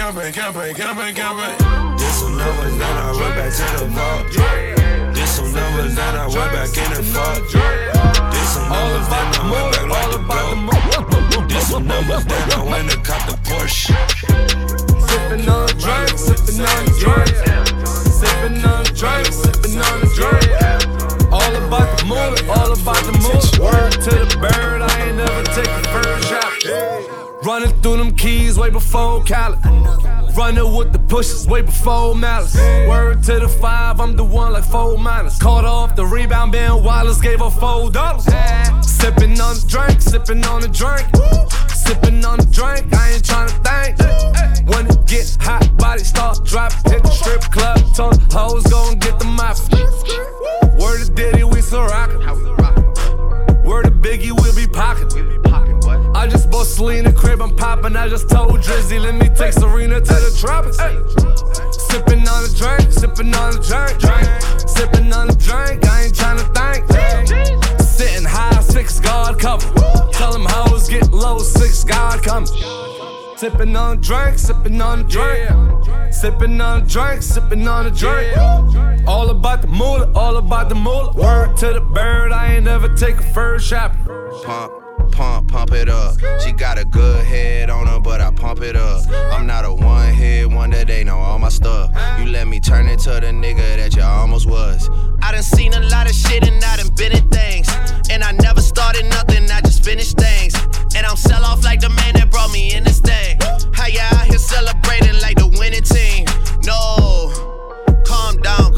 campaign, 0.02 0.32
campaign, 0.32 0.74
campaign, 0.74 1.14
campaign. 1.14 1.56
Did 1.96 2.12
some 2.18 2.36
numbers, 2.36 2.76
then 2.76 2.96
I 2.98 3.12
went 3.14 3.34
back 3.38 3.52
to 3.54 3.64
the 3.78 3.86
vault. 3.94 4.26
Did 5.14 5.28
some 5.28 5.52
numbers, 5.54 5.94
then 5.94 6.16
I 6.16 6.26
went 6.26 6.50
back 6.50 6.76
in 6.76 6.90
and 6.90 7.06
fought. 7.06 7.38
Did 8.34 8.46
some 8.50 8.66
numbers, 8.66 9.06
then 9.06 9.26
I 9.30 9.46
went 9.46 9.70
back 9.70 9.86
like 9.86 10.48
the 10.50 10.58
goat. 11.30 11.48
Did 11.48 11.62
some 11.62 11.86
numbers, 11.86 12.24
then 12.24 12.50
I 12.50 12.62
went 12.66 12.92
and 12.92 13.04
caught 13.04 13.30
the 13.30 13.36
Porsche. 13.46 13.94
Sipping 15.06 15.48
on 15.48 15.70
drink, 15.78 16.18
sipping 16.18 16.66
on 16.66 16.84
drink. 16.98 17.30
Sipping 17.86 18.58
on 18.66 18.82
drink, 18.98 19.30
sipping 19.30 19.78
on 19.86 20.00
drink. 20.18 20.50
All 21.30 21.54
about 21.62 21.88
the 21.94 22.04
moolah, 22.10 22.42
all 22.50 22.72
about 22.74 23.02
the 23.06 23.14
moolah. 23.22 23.62
Word 23.62 23.92
to 24.02 24.10
the 24.10 24.36
bird, 24.42 24.82
I 24.82 25.06
ain't 25.06 25.16
never 25.16 25.44
take 25.54 25.70
a 25.70 25.82
first 25.94 26.26
shot. 26.26 27.21
Running 27.44 27.72
through 27.82 27.96
them 27.96 28.14
keys 28.14 28.56
way 28.56 28.70
before 28.70 29.22
Cali. 29.24 29.56
Running 30.36 30.76
with 30.76 30.92
the 30.92 31.00
pushes 31.08 31.46
way 31.46 31.62
before 31.62 32.14
malice. 32.14 32.54
Word 32.88 33.22
to 33.24 33.40
the 33.40 33.48
five, 33.48 34.00
I'm 34.00 34.14
the 34.16 34.22
one 34.22 34.52
like 34.52 34.64
four 34.64 34.96
minus. 34.96 35.38
Caught 35.38 35.64
off 35.64 35.96
the 35.96 36.06
rebound, 36.06 36.52
Ben 36.52 36.84
Wallace 36.84 37.20
gave 37.20 37.40
her 37.40 37.50
four 37.50 37.90
dollars. 37.90 38.24
Sipping 38.86 39.40
on 39.40 39.56
the 39.56 39.64
drink, 39.68 40.00
sipping 40.00 40.44
on 40.44 40.60
the 40.60 40.68
drink. 40.68 41.04
Sipping 41.74 42.24
on 42.24 42.38
the 42.38 42.46
drink, 42.46 42.94
I 42.94 43.10
ain't 43.14 43.24
tryna 43.24 43.50
think. 43.66 44.68
When 44.68 44.86
it 44.86 45.04
get 45.06 45.36
hot, 45.40 45.76
body 45.76 46.04
start 46.04 46.44
dropping. 46.44 46.92
Hit 46.92 47.02
the 47.02 47.10
strip 47.10 47.42
club, 47.50 47.78
the 47.96 48.36
hoes 48.36 48.62
go 48.64 48.88
and 48.88 49.00
get 49.00 49.18
the 49.18 49.26
mop. 49.26 49.58
Word 50.80 51.04
to 51.04 51.12
Diddy, 51.12 51.42
we 51.42 51.60
still 51.60 51.82
rockin'. 51.82 52.20
Word 53.64 53.84
to 53.86 53.90
Biggie, 53.90 54.30
we'll 54.30 54.54
be 54.54 54.68
pockin'. 54.68 55.71
I 56.22 56.28
just 56.28 56.52
bought 56.52 56.68
Selena 56.68 57.12
crib, 57.12 57.42
I'm 57.42 57.56
poppin'. 57.56 57.96
I 57.96 58.08
just 58.08 58.30
told 58.30 58.60
Drizzy, 58.60 59.00
let 59.00 59.16
me 59.16 59.28
take 59.34 59.52
Serena 59.52 60.00
to 60.00 60.06
the 60.06 60.36
tropics. 60.38 60.76
Sippin' 60.76 62.22
on 62.30 62.44
the 62.44 62.54
drink, 62.56 62.92
sippin' 62.92 63.34
on 63.34 63.54
the 63.54 63.58
drink, 63.58 63.98
drink. 63.98 64.28
Sippin' 64.70 65.12
on 65.12 65.26
the 65.26 65.34
drink, 65.34 65.84
I 65.84 66.04
ain't 66.04 66.14
tryna 66.14 66.46
think. 66.54 67.80
Sitting 67.80 68.24
high, 68.24 68.60
six 68.60 69.00
guard 69.00 69.40
cover. 69.40 69.66
Tell 70.12 70.32
them 70.32 70.46
hoes 70.48 70.88
get 70.88 71.10
low, 71.10 71.38
six 71.38 71.82
guard 71.82 72.22
coming. 72.22 72.46
Sippin' 73.34 73.76
on 73.76 73.96
the 73.96 74.06
drink, 74.06 74.36
sippin' 74.38 74.80
on 74.80 75.02
the 75.02 75.08
drink. 75.08 75.50
Sippin' 76.14 76.64
on 76.64 76.84
the 76.84 76.88
drink, 76.88 77.22
sippin' 77.22 77.68
on 77.68 77.86
the 77.86 77.90
drink. 77.90 79.08
All 79.08 79.28
about 79.30 79.60
the 79.60 79.66
moolah, 79.66 80.12
all 80.14 80.36
about 80.36 80.68
the 80.68 80.76
moolah. 80.76 81.14
Word 81.14 81.56
to 81.56 81.72
the 81.72 81.80
bird, 81.80 82.30
I 82.30 82.54
ain't 82.54 82.66
never 82.66 82.94
take 82.94 83.16
a 83.16 83.24
first 83.34 83.66
shot. 83.66 83.96
Pump, 84.44 84.81
pump, 85.12 85.48
pump 85.48 85.72
it 85.72 85.88
up. 85.88 86.16
She 86.40 86.52
got 86.52 86.78
a 86.78 86.84
good 86.84 87.24
head 87.24 87.70
on 87.70 87.86
her, 87.86 88.00
but 88.00 88.20
I 88.20 88.30
pump 88.30 88.62
it 88.62 88.74
up. 88.74 89.04
I'm 89.32 89.46
not 89.46 89.64
a 89.64 89.72
one 89.72 90.12
hit 90.12 90.50
wonder, 90.50 90.84
they 90.84 91.04
know 91.04 91.18
all 91.18 91.38
my 91.38 91.48
stuff. 91.48 91.90
You 92.18 92.26
let 92.26 92.48
me 92.48 92.58
turn 92.58 92.88
into 92.88 93.10
the 93.10 93.32
nigga 93.32 93.76
that 93.76 93.94
you 93.94 94.02
almost 94.02 94.48
was. 94.48 94.88
I 95.22 95.32
done 95.32 95.42
seen 95.42 95.72
a 95.74 95.80
lot 95.80 96.08
of 96.08 96.14
shit 96.14 96.46
and 96.46 96.62
I 96.64 96.76
done 96.76 96.94
been 96.94 97.12
in 97.12 97.28
things. 97.28 97.68
And 98.10 98.24
I 98.24 98.32
never 98.32 98.60
started 98.60 99.04
nothing, 99.06 99.50
I 99.50 99.60
just 99.60 99.84
finished 99.84 100.16
things. 100.18 100.54
And 100.94 101.06
I'm 101.06 101.16
sell 101.16 101.44
off 101.44 101.62
like 101.64 101.80
the 101.80 101.90
man 101.90 102.14
that 102.14 102.30
brought 102.30 102.52
me 102.52 102.74
in 102.74 102.84
this 102.84 103.00
thing. 103.00 103.38
How 103.72 103.86
you 103.86 104.00
out 104.00 104.26
here 104.26 104.38
celebrating 104.38 105.20
like 105.20 105.36
the 105.36 105.48
winning 105.58 105.82
team? 105.82 106.26
No, 106.64 108.02
calm 108.04 108.40
down. 108.40 108.71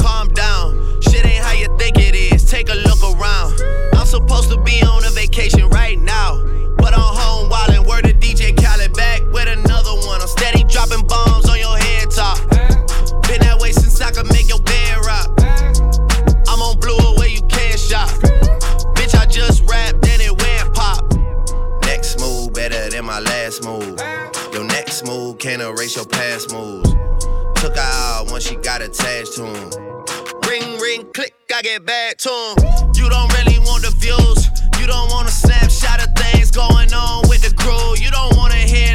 Supposed 4.27 4.51
to 4.51 4.61
be 4.63 4.83
on 4.83 5.05
a 5.05 5.11
vacation 5.11 5.69
right 5.69 5.99
now. 5.99 6.43
But 6.79 6.95
I'm 6.95 7.01
home 7.01 7.51
wildin', 7.51 7.87
word 7.87 8.05
to 8.05 8.15
DJ 8.15 8.57
Khaled 8.57 8.95
back 8.95 9.21
with 9.33 9.49
another 9.49 9.95
one. 10.07 10.21
I'm 10.21 10.29
steady 10.29 10.65
dropping 10.65 11.07
bombs 11.07 11.49
on 11.49 11.59
your 11.59 11.77
head 11.77 12.11
top. 12.11 12.39
Been 13.29 13.41
that 13.45 13.59
way 13.61 13.73
since 13.73 14.01
I 14.01 14.11
could 14.11 14.29
make 14.33 14.49
your 14.49 14.61
bed 14.61 14.97
rock. 15.05 15.29
I'm 16.49 16.61
on 16.61 16.81
blue 16.81 16.97
away, 16.97 17.37
you 17.37 17.43
can't 17.43 17.79
shop. 17.79 18.09
Bitch, 18.97 19.15
I 19.15 19.27
just 19.27 19.63
rapped 19.69 20.07
and 20.09 20.23
it 20.23 20.33
went 20.41 20.75
pop. 20.75 21.05
Next 21.85 22.19
move 22.19 22.55
better 22.55 22.89
than 22.89 23.05
my 23.05 23.21
last 23.21 23.63
move. 23.65 24.01
Your 24.53 24.65
next 24.65 25.07
move 25.07 25.39
can't 25.39 25.61
erase 25.61 25.97
your 25.97 26.07
past 26.07 26.51
moves. 26.53 26.89
Took 27.61 27.77
her 27.77 27.83
out 27.83 28.31
once 28.31 28.45
she 28.45 28.57
got 28.57 28.81
attached 28.81 29.35
to 29.35 29.45
him. 29.45 30.34
Ring, 30.55 30.79
ring, 30.79 31.05
click, 31.13 31.35
I 31.53 31.63
get 31.63 31.85
back 31.85 32.17
to 32.19 32.31
him. 32.31 32.93
You 32.95 33.11
don't 33.11 33.27
really 33.35 33.59
want 33.67 33.83
the 33.83 33.91
views. 33.99 34.47
You 34.79 34.87
don't 34.87 35.11
want 35.11 35.27
a 35.27 35.33
snapshot 35.33 36.07
of 36.07 36.15
things 36.15 36.53
going 36.53 36.95
on 36.95 37.29
with 37.29 37.43
the 37.43 37.53
crew. 37.59 37.99
You 37.99 38.13
don't 38.13 38.37
wanna 38.37 38.63
hear 38.63 38.95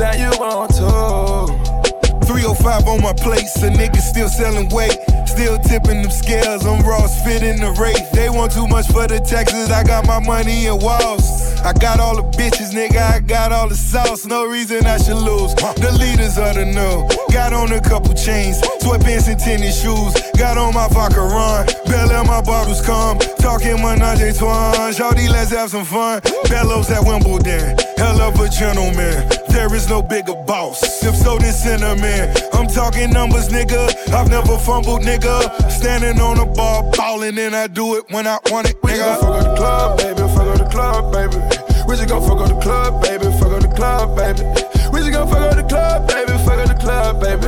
anytime 0.00 0.32
you 0.32 0.38
want 0.38 0.70
to. 0.74 2.26
305 2.26 2.88
on 2.88 3.02
my 3.02 3.12
place, 3.12 3.56
a 3.62 3.70
nigga 3.70 3.96
still 3.96 4.28
selling 4.28 4.68
weight. 4.68 4.98
Still 5.26 5.58
tipping 5.58 6.02
them 6.02 6.10
scales, 6.10 6.66
I'm 6.66 6.84
Ross 6.86 7.22
fitting 7.22 7.60
the 7.60 7.72
rate. 7.80 8.06
They 8.12 8.28
want 8.28 8.52
too 8.52 8.66
much 8.66 8.86
for 8.88 9.06
the 9.06 9.20
taxes, 9.20 9.70
I 9.70 9.82
got 9.84 10.06
my 10.06 10.20
money 10.20 10.66
in 10.66 10.78
walls. 10.78 11.57
I 11.64 11.72
got 11.72 12.00
all 12.00 12.16
the 12.16 12.22
bitches, 12.36 12.72
nigga, 12.72 13.00
I 13.00 13.20
got 13.20 13.52
all 13.52 13.68
the 13.68 13.74
sauce. 13.74 14.26
No 14.26 14.44
reason 14.46 14.86
I 14.86 14.98
should 14.98 15.16
lose. 15.16 15.54
The 15.54 15.90
leaders 15.98 16.38
of 16.38 16.54
the 16.54 16.64
new. 16.64 17.08
Got 17.32 17.52
on 17.52 17.72
a 17.72 17.80
couple 17.80 18.14
chains, 18.14 18.60
sweatpants 18.80 19.28
and 19.28 19.38
tennis 19.38 19.80
shoes. 19.82 20.14
Got 20.38 20.56
on 20.56 20.74
my 20.74 20.88
vodka 20.88 21.20
run, 21.20 21.66
Bell 21.86 22.24
my 22.24 22.40
bottles 22.42 22.80
come. 22.84 23.18
Talking 23.40 23.82
Menage 23.82 24.20
a 24.20 24.32
Twan, 24.32 24.92
Shawty, 24.94 25.28
let's 25.28 25.50
have 25.50 25.70
some 25.70 25.84
fun. 25.84 26.20
Bellows 26.48 26.90
at 26.90 27.04
Wimbledon, 27.04 27.76
hell 27.96 28.20
of 28.20 28.40
a 28.40 28.48
gentleman. 28.48 29.28
There 29.48 29.74
is 29.74 29.88
no 29.88 30.02
bigger 30.02 30.34
boss. 30.46 31.02
If 31.02 31.16
so, 31.16 31.38
then 31.38 31.52
cinnamon. 31.52 32.34
I'm 32.52 32.68
talking 32.68 33.10
numbers, 33.10 33.48
nigga. 33.48 33.94
I've 34.12 34.30
never 34.30 34.56
fumbled, 34.58 35.02
nigga. 35.02 35.70
Standing 35.70 36.20
on 36.20 36.36
the 36.36 36.46
bar, 36.46 36.84
ballin', 36.92 37.38
and 37.38 37.56
I 37.56 37.66
do 37.66 37.96
it 37.96 38.04
when 38.10 38.26
I 38.26 38.38
want 38.50 38.70
it, 38.70 38.76
We 38.82 38.92
gon' 38.96 39.20
fuck 39.20 39.30
up 39.30 39.44
the 39.44 39.54
club, 39.56 39.98
baby. 39.98 40.17
Fuck 40.34 40.48
up 40.48 40.58
the 40.58 40.68
club, 40.70 41.12
baby. 41.12 41.38
We 41.86 41.96
just 41.96 42.08
gon' 42.08 42.22
fuck 42.22 42.40
up 42.40 42.48
the 42.48 42.60
club, 42.60 43.02
baby. 43.02 43.24
Fuck 43.38 43.52
up 43.52 43.62
the 43.62 43.68
club, 43.68 44.16
baby. 44.16 44.44
We 44.92 45.00
just 45.00 45.12
gon' 45.12 45.28
fuck 45.28 45.40
up 45.40 45.56
the 45.56 45.64
club, 45.64 46.06
baby. 46.08 46.32
Fuck 46.44 46.58
up 46.58 46.68
the 46.68 46.74
club, 46.74 47.20
baby. 47.20 47.46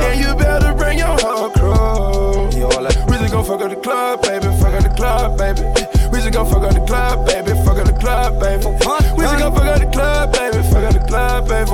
And 0.00 0.20
you 0.20 0.34
better 0.36 0.72
bring 0.74 0.98
your 0.98 1.16
whole 1.20 1.50
crew. 1.50 2.48
We 3.08 3.18
just 3.18 3.32
gon' 3.32 3.44
fuck 3.44 3.60
up 3.60 3.70
the 3.70 3.76
club, 3.76 4.22
baby. 4.22 4.48
Fuck 4.60 4.74
up 4.74 4.82
the 4.82 4.94
club, 4.96 5.38
baby. 5.38 5.62
We 6.10 6.18
just 6.20 6.32
gon' 6.32 6.46
fuck 6.48 6.62
up 6.62 6.72
the 6.72 6.84
club, 6.86 7.26
baby. 7.26 7.52
Fuck 7.64 7.78
up 7.78 7.86
the 7.86 7.92
club, 7.92 8.40
baby. 8.40 8.66
We 9.16 9.24
just 9.24 9.38
gon' 9.38 9.52
fuck 9.54 9.68
up 9.68 9.80
the 9.80 9.90
club, 9.92 10.32
baby. 10.32 10.62
Fuck 10.72 10.84
up 10.84 10.92
the 10.92 11.04
club, 11.06 11.48
baby. 11.48 11.70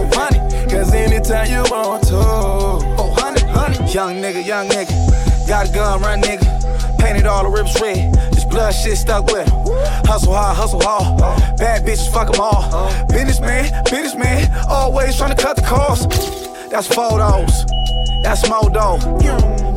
Cause 0.70 0.92
anytime 0.92 1.50
you 1.50 1.62
want 1.70 2.04
to. 2.08 2.16
Oh, 2.16 3.14
honey, 3.16 3.42
honey. 3.46 3.78
Young 3.92 4.16
nigga, 4.16 4.44
young 4.44 4.68
nigga. 4.68 5.48
Got 5.48 5.68
a 5.68 5.72
gun, 5.72 6.02
run 6.02 6.20
nigga. 6.20 6.57
Painted 6.98 7.26
all 7.26 7.44
the 7.44 7.50
rips 7.50 7.80
red. 7.80 8.14
This 8.32 8.44
blood 8.44 8.72
shit 8.72 8.98
stuck 8.98 9.26
with 9.26 9.48
him. 9.48 9.58
Hustle 10.06 10.34
hard, 10.34 10.56
hustle 10.56 10.80
hard. 10.82 11.18
Bad 11.58 11.84
bitches, 11.84 12.12
fuck 12.12 12.32
them 12.32 12.40
all. 12.40 12.90
Businessman, 13.08 13.84
businessman. 13.84 14.50
Always 14.68 15.16
trying 15.16 15.34
to 15.34 15.42
cut 15.42 15.56
the 15.56 15.62
cost. 15.62 16.10
That's 16.70 16.86
photos. 16.86 17.64
That's 18.22 18.42
dough. 18.42 18.98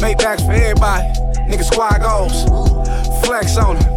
Make 0.02 0.18
backs 0.18 0.44
for 0.44 0.52
everybody. 0.52 1.08
Nigga 1.48 1.64
squad 1.64 2.02
goals. 2.02 2.46
Flex 3.26 3.58
on 3.58 3.78
them. 3.78 3.91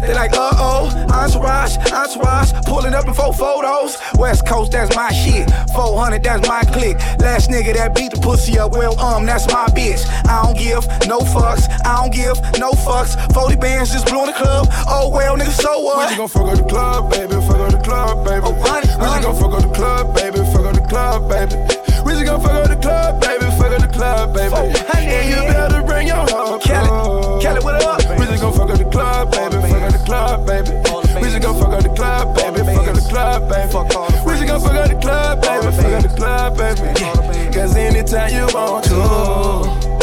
They 0.00 0.14
like, 0.14 0.32
uh 0.32 0.50
oh, 0.56 0.88
entourage, 1.12 1.76
entourage, 1.92 2.52
pulling 2.66 2.94
up 2.94 3.06
in 3.06 3.14
four 3.14 3.32
photos. 3.32 3.96
West 4.18 4.46
Coast, 4.46 4.72
that's 4.72 4.94
my 4.94 5.10
shit. 5.12 5.50
400, 5.74 6.22
that's 6.22 6.48
my 6.48 6.62
click. 6.62 6.98
Last 7.18 7.50
nigga 7.50 7.74
that 7.74 7.94
beat 7.94 8.12
the 8.12 8.20
pussy 8.20 8.58
up, 8.58 8.72
well, 8.72 8.98
um, 9.00 9.26
that's 9.26 9.46
my 9.52 9.66
bitch. 9.68 10.04
I 10.28 10.42
don't 10.44 10.56
give 10.56 10.86
no 11.06 11.20
fucks, 11.20 11.68
I 11.84 11.96
don't 12.02 12.12
give 12.12 12.36
no 12.58 12.72
fucks. 12.72 13.16
40 13.34 13.56
bands 13.56 13.92
just 13.92 14.06
blew 14.06 14.20
in 14.20 14.26
the 14.26 14.32
club. 14.32 14.68
Oh, 14.88 15.10
well, 15.12 15.36
nigga, 15.36 15.50
so 15.50 15.80
what? 15.80 16.10
We 16.10 16.16
just 16.16 16.18
gon' 16.18 16.28
fuck 16.28 16.52
up 16.52 16.58
the 16.58 16.64
club, 16.64 17.10
baby. 17.10 17.34
Fuck 17.46 17.60
up 17.60 17.70
the 17.72 17.78
club, 17.78 18.24
baby. 18.24 18.46
Oh, 18.46 18.54
honey, 18.62 18.88
We 18.98 19.04
just 19.04 19.22
gon' 19.22 19.36
fuck 19.36 19.52
up 19.52 19.62
the 19.62 19.74
club, 19.74 20.14
baby. 20.14 20.38
Fuck 20.52 20.66
up 20.66 20.74
the 20.74 20.86
club, 20.88 21.28
baby. 21.28 21.56
We 22.04 22.12
just 22.12 22.24
gon' 22.26 22.40
fuck 22.40 22.52
up 22.54 22.68
the 22.68 22.76
club, 22.76 23.20
baby. 23.20 23.44
Fuck 23.58 23.72
up 23.72 23.80
the 23.80 23.88
club, 23.92 24.34
baby. 24.34 24.54
honey. 24.54 25.06
And 25.08 25.28
you 25.30 25.36
better 25.52 25.82
bring 25.82 26.06
your 26.06 26.16
whole 26.16 26.58
Kelly. 26.58 27.42
Kelly, 27.42 27.60
what 27.60 27.82
up? 27.82 28.00
We 28.18 28.26
just 28.26 28.42
gon' 28.42 28.52
fuck 28.52 28.70
up 28.70 28.78
the 28.78 28.84
club, 28.84 29.30
baby. 29.32 29.77
Fuck 30.08 30.30
up 30.30 30.40
the 30.40 30.44
club, 30.44 30.46
baby. 30.46 30.70
We 31.20 31.28
just 31.28 31.42
gon' 31.42 31.60
fuck 31.60 31.72
up 31.74 31.82
the 31.82 31.90
club, 31.90 32.34
baby. 32.34 32.58
Fuck 32.64 32.88
up 32.88 32.94
the 32.94 33.00
club, 33.10 33.48
baby. 33.48 33.68
We 34.24 34.32
just 34.32 34.46
gon' 34.48 34.60
fuck 34.60 34.74
up 34.74 34.88
the 34.88 34.96
club, 35.00 35.42
baby. 35.42 35.70
Fuck 35.76 35.92
up 35.92 36.02
the 36.02 36.08
club, 36.16 36.56
baby. 36.56 37.52
Cause 37.52 37.76
anytime 37.76 38.32
you 38.32 38.46
want 38.54 38.84
to. 38.86 39.98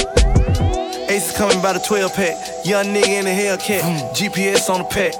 Ace 1.11 1.29
is 1.31 1.37
coming 1.37 1.59
by 1.61 1.73
the 1.73 1.79
12 1.79 2.13
pack. 2.13 2.35
Young 2.65 2.85
nigga 2.85 3.07
in 3.07 3.25
the 3.25 3.31
Hellcat. 3.31 3.81
Mm. 3.81 4.15
GPS 4.15 4.69
on 4.69 4.79
the 4.79 4.85
pack. 4.85 5.13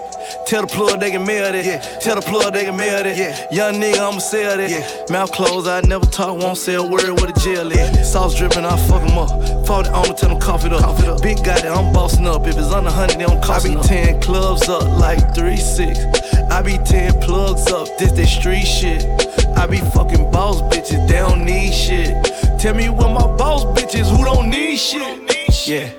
Tell 0.46 0.62
the 0.62 0.68
plug 0.68 1.00
they 1.00 1.10
can 1.10 1.26
mail 1.26 1.52
that. 1.52 2.02
Tell 2.02 2.16
the 2.16 2.22
plug 2.22 2.54
they 2.54 2.66
can 2.66 2.78
mail 2.78 3.04
that. 3.04 3.52
Young 3.52 3.76
nigga, 3.76 3.98
I'ma 3.98 4.20
sell 4.20 4.58
that. 4.58 5.10
Mouth 5.10 5.32
closed, 5.32 5.68
I 5.68 5.82
never 5.82 6.06
talk, 6.06 6.38
won't 6.38 6.58
say 6.58 6.76
a 6.76 6.84
word 6.84 7.10
with 7.10 7.36
a 7.36 7.40
jail 7.40 7.72
at. 7.74 8.06
Sauce 8.06 8.36
dripping, 8.38 8.66
I 8.66 8.78
fuck 8.88 9.02
'em 9.02 9.18
up. 9.18 9.55
40 9.66 9.90
on 9.90 10.16
tell 10.16 10.30
them 10.30 10.40
cough 10.40 10.66
it 10.66 10.74
up. 10.74 11.22
Big 11.22 11.38
guy 11.38 11.60
that 11.60 11.76
I'm 11.76 11.92
bossing 11.92 12.28
up. 12.28 12.46
If 12.46 12.58
it's 12.58 12.72
under 12.72 12.92
100, 12.92 13.18
they 13.18 13.26
don't 13.26 13.42
cost 13.44 13.66
I 13.66 13.74
be 13.74 13.82
10 13.82 14.22
clubs 14.22 14.70
up 14.70 14.84
like 15.00 15.34
3 15.34 15.58
6. 15.58 16.00
I 16.52 16.62
be 16.62 16.78
10 16.78 17.20
plugs 17.22 17.68
up, 17.72 17.88
this 17.98 18.12
that 18.12 18.28
street 18.28 18.66
shit. 18.66 19.04
I 19.58 19.66
be 19.66 19.78
fucking 19.78 20.32
boss 20.32 20.62
bitches, 20.62 21.08
they 21.08 21.18
don't 21.18 21.44
need 21.44 21.74
shit. 21.74 22.24
Tell 22.60 22.76
me 22.76 22.90
what 22.90 23.10
my 23.12 23.36
boss 23.38 23.66
bitches 23.66 24.10
who 24.16 24.24
don't 24.24 24.50
need 24.50 24.78
shit. 24.78 25.26
Yeah. 25.68 25.90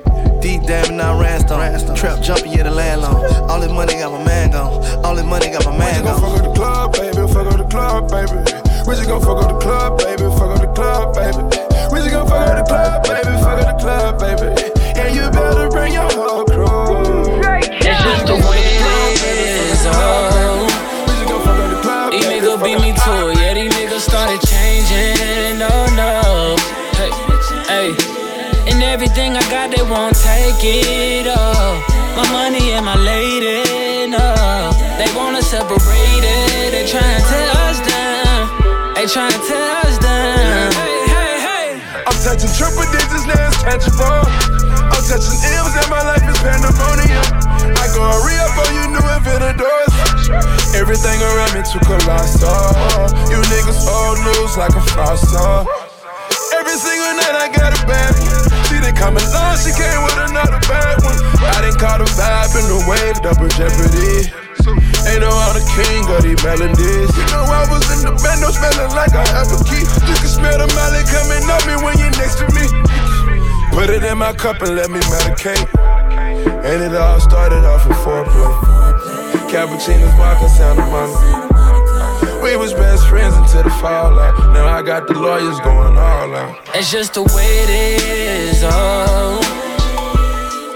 Deep 0.40 0.62
diving, 0.62 1.00
I 1.00 1.18
rhinestone. 1.18 1.96
Trap 1.96 2.22
jumping, 2.22 2.52
yeah, 2.52 2.62
the 2.62 2.70
landlord. 2.70 3.32
All 3.50 3.58
this 3.58 3.72
money 3.72 3.94
got 3.94 4.12
my 4.12 4.24
man 4.24 4.50
gone. 4.52 5.04
All 5.04 5.14
this 5.14 5.24
money 5.24 5.50
got 5.50 5.64
my 5.64 5.76
man 5.76 6.04
gone. 6.04 6.20
fuck 6.20 6.38
up 6.38 6.44
the 6.44 6.52
club, 6.54 6.92
baby. 6.92 7.32
Fuck 7.32 7.46
up 7.46 7.58
the 7.58 7.64
club, 7.64 8.10
baby. 8.10 8.38
We 8.86 8.94
just 8.94 9.08
gon' 9.08 9.20
fuck 9.20 9.42
up 9.42 9.52
the 9.52 9.58
club, 9.58 9.98
baby. 9.98 10.22
Fuck 10.38 10.54
up 10.54 10.60
the 10.60 10.72
club, 10.72 11.14
baby. 11.14 11.55
We 11.90 11.98
just 11.98 12.10
gon' 12.10 12.26
fuck 12.26 12.48
up 12.48 12.56
the 12.56 12.64
club, 12.66 13.02
baby. 13.04 13.32
Fuck 13.42 13.60
up 13.62 13.66
the 13.70 13.82
club, 13.82 14.18
baby. 14.18 14.48
And 14.98 15.14
you 15.14 15.30
better 15.30 15.68
bring 15.68 15.92
your 15.92 16.10
whole 16.10 16.44
crew. 16.44 17.40
That's 17.42 18.02
just 18.02 18.26
the 18.26 18.34
way 18.48 18.62
it 18.82 19.22
is, 19.22 19.86
oh. 19.86 20.66
We 21.06 21.12
just 21.14 21.28
gon' 21.30 21.42
fuck 21.46 21.58
up 21.58 21.70
the 21.70 21.80
club, 21.82 22.12
These 22.12 22.26
niggas 22.26 22.58
beat 22.64 22.80
me 22.82 22.90
to 22.92 23.12
it, 23.30 23.38
yeah, 23.38 23.54
these 23.54 23.72
niggas 23.72 24.02
started 24.02 24.40
changing, 24.50 25.62
oh 25.62 25.86
no. 25.94 26.56
Hey, 26.98 27.10
hey. 27.70 27.88
And 28.70 28.82
everything 28.82 29.36
I 29.36 29.44
got, 29.48 29.70
they 29.70 29.82
won't 29.82 30.16
take 30.16 30.58
it, 30.62 31.26
oh. 31.30 31.84
My 32.16 32.26
money 32.32 32.72
and 32.72 32.84
my 32.84 32.96
lady, 32.96 34.10
no. 34.10 34.18
Oh. 34.18 34.72
They 34.98 35.06
wanna 35.14 35.42
separate 35.42 35.78
it, 35.78 36.70
they 36.72 36.84
tryna 36.84 37.22
tear 37.30 37.50
us 37.68 37.78
down. 37.86 38.94
They 38.94 39.04
tryna 39.04 39.38
tear 39.46 39.70
us 39.86 39.98
down. 39.98 40.95
Touching 42.26 42.50
triple 42.58 42.82
digits, 42.90 43.22
now 43.30 43.38
it's 43.46 43.62
tangible. 43.62 44.26
I'm 44.90 45.02
touching 45.06 45.38
M's 45.46 45.74
and 45.78 45.86
my 45.86 46.02
life 46.02 46.26
is 46.26 46.34
pandemonium. 46.42 47.22
I 47.78 47.86
go 47.94 48.02
a 48.02 48.18
re 48.26 48.34
for 48.50 48.66
oh, 48.66 48.74
you 48.74 48.84
new 48.90 49.06
inventors. 49.14 49.94
Everything 50.74 51.22
around 51.22 51.54
me 51.54 51.62
too 51.62 51.78
colossal. 51.86 52.50
Oh. 52.50 53.30
You 53.30 53.38
niggas 53.46 53.78
old 53.86 54.18
news 54.26 54.58
like 54.58 54.74
a 54.74 54.82
fossil. 54.90 55.38
Oh. 55.38 56.58
Every 56.58 56.74
single 56.74 57.14
night 57.14 57.38
I 57.38 57.46
got 57.54 57.78
a 57.78 57.80
bad 57.86 58.10
one. 58.18 58.42
She 58.66 58.82
didn't 58.82 58.98
come 58.98 59.14
along, 59.14 59.62
she 59.62 59.70
came 59.70 60.02
with 60.02 60.18
another 60.26 60.58
bad 60.66 60.98
one. 61.06 61.14
I 61.46 61.62
didn't 61.62 61.78
call 61.78 62.02
the 62.02 62.10
vibe 62.18 62.58
in 62.58 62.66
the 62.66 62.80
wave, 62.90 63.22
double 63.22 63.46
jeopardy. 63.54 64.45
Ain't 64.66 65.22
no 65.22 65.30
other 65.30 65.62
king 65.78 66.02
of 66.10 66.22
these 66.22 66.42
melodies. 66.42 67.10
You 67.14 67.26
know 67.30 67.46
I 67.46 67.66
was 67.70 67.86
in 67.94 68.02
the 68.02 68.12
bando 68.18 68.50
smelling 68.50 68.90
like 68.94 69.14
I 69.14 69.26
have 69.30 69.46
a 69.54 69.58
key. 69.62 69.86
You 70.06 70.16
can 70.18 70.30
smell 70.30 70.58
the 70.58 70.68
molly 70.74 71.02
coming 71.06 71.46
up 71.46 71.62
me 71.66 71.78
when 71.82 71.94
you're 71.98 72.16
next 72.18 72.42
to 72.42 72.46
me. 72.50 72.66
Put 73.70 73.90
it 73.90 74.02
in 74.02 74.18
my 74.18 74.32
cup 74.32 74.62
and 74.62 74.74
let 74.74 74.90
me 74.90 74.98
medicate. 75.12 75.66
And 76.66 76.82
it 76.82 76.94
all 76.96 77.20
started 77.20 77.64
off 77.64 77.86
with 77.86 77.96
foreplay. 77.98 78.50
Cappuccinos, 79.46 80.16
vodka, 80.16 80.48
Santa 80.48 80.84
Monica. 80.90 82.42
We 82.42 82.56
was 82.56 82.72
best 82.74 83.06
friends 83.08 83.34
until 83.36 83.62
the 83.62 83.70
fallout. 83.70 84.52
Now 84.52 84.66
I 84.66 84.82
got 84.82 85.06
the 85.06 85.14
lawyers 85.14 85.60
going 85.60 85.96
all 85.96 86.34
out. 86.34 86.58
It's 86.74 86.90
just 86.90 87.14
the 87.14 87.22
way 87.22 87.46
it 87.64 87.70
is, 87.70 88.62
oh. 88.64 89.65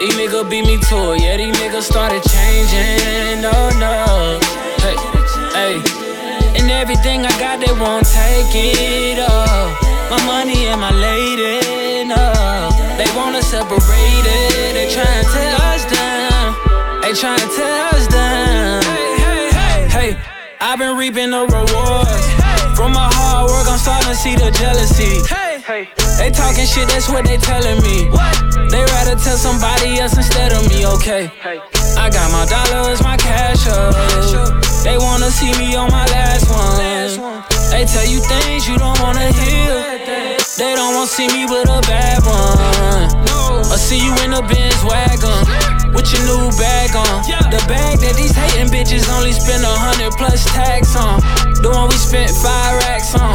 These 0.01 0.15
niggas 0.15 0.49
beat 0.49 0.65
me 0.65 0.79
to 0.79 1.13
it, 1.13 1.21
yeah, 1.21 1.37
these 1.37 1.55
niggas 1.57 1.83
started 1.83 2.23
changing, 2.25 3.45
oh 3.45 3.69
no. 3.77 4.41
Hey, 4.81 4.97
hey. 5.53 5.77
And 6.57 6.71
everything 6.71 7.27
I 7.27 7.31
got, 7.39 7.61
they 7.61 7.71
won't 7.71 8.07
take 8.07 8.49
it, 8.49 9.19
oh. 9.21 9.77
My 10.09 10.17
money 10.25 10.69
and 10.69 10.81
my 10.81 10.91
lady, 10.91 12.09
no. 12.09 12.17
They 12.97 13.05
wanna 13.15 13.43
separate 13.43 13.77
it, 13.77 14.73
they 14.73 14.89
tryna 14.89 15.21
tear 15.35 15.55
us 15.69 15.85
down. 15.85 16.57
They 17.03 17.13
tryna 17.13 17.55
tear 17.55 17.89
us 17.93 18.07
down. 18.09 18.83
Hey, 18.83 19.17
hey, 19.21 19.51
hey, 19.53 20.13
hey. 20.13 20.21
I've 20.63 20.79
been 20.79 20.97
reaping 20.97 21.33
the 21.33 21.45
rewards. 21.45 22.25
From 22.75 22.93
my 22.93 23.11
hard 23.13 23.51
work, 23.51 23.69
I'm 23.69 23.77
starting 23.77 24.09
to 24.09 24.17
see 24.17 24.35
the 24.35 24.51
jealousy. 24.51 25.21
They 26.21 26.29
talking 26.29 26.67
shit, 26.69 26.87
that's 26.93 27.09
what 27.09 27.25
they 27.25 27.39
telling 27.39 27.81
me. 27.81 28.13
They 28.69 28.85
rather 28.93 29.17
tell 29.17 29.41
somebody 29.41 29.99
else 29.99 30.15
instead 30.21 30.53
of 30.53 30.69
me, 30.69 30.85
okay? 31.01 31.33
Hey. 31.41 31.59
I 31.97 32.11
got 32.13 32.29
my 32.31 32.45
dollars, 32.45 33.03
my 33.03 33.17
cash 33.17 33.67
up. 33.67 33.97
They 34.85 34.99
wanna 34.99 35.31
see 35.31 35.51
me 35.57 35.75
on 35.77 35.91
my 35.91 36.05
last 36.13 36.45
one. 36.53 36.77
They 37.73 37.87
tell 37.89 38.05
you 38.05 38.21
things 38.21 38.69
you 38.69 38.77
don't 38.77 39.01
wanna 39.01 39.33
hear. 39.33 39.81
They 40.61 40.77
don't 40.77 40.95
wanna 40.95 41.09
see 41.09 41.29
me 41.29 41.47
with 41.47 41.69
a 41.73 41.81
bad 41.89 42.21
one. 42.29 43.73
I 43.73 43.77
see 43.77 44.05
you 44.05 44.13
in 44.21 44.35
a 44.35 44.43
Benz 44.43 44.85
wagon 44.85 45.70
with 45.95 46.07
your 46.13 46.23
new 46.27 46.51
bag 46.59 46.95
on. 46.97 47.23
The 47.51 47.63
bag 47.67 47.99
that 48.01 48.15
these 48.17 48.35
hating 48.35 48.71
bitches 48.71 49.09
only 49.17 49.33
spend 49.33 49.65
a 49.65 49.75
hundred 49.75 50.13
plus 50.19 50.45
tax 50.55 50.97
on. 50.97 51.21
The 51.63 51.71
one 51.71 51.89
we 51.89 51.97
spent 51.97 52.31
five 52.31 52.79
racks 52.87 53.15
on. 53.15 53.35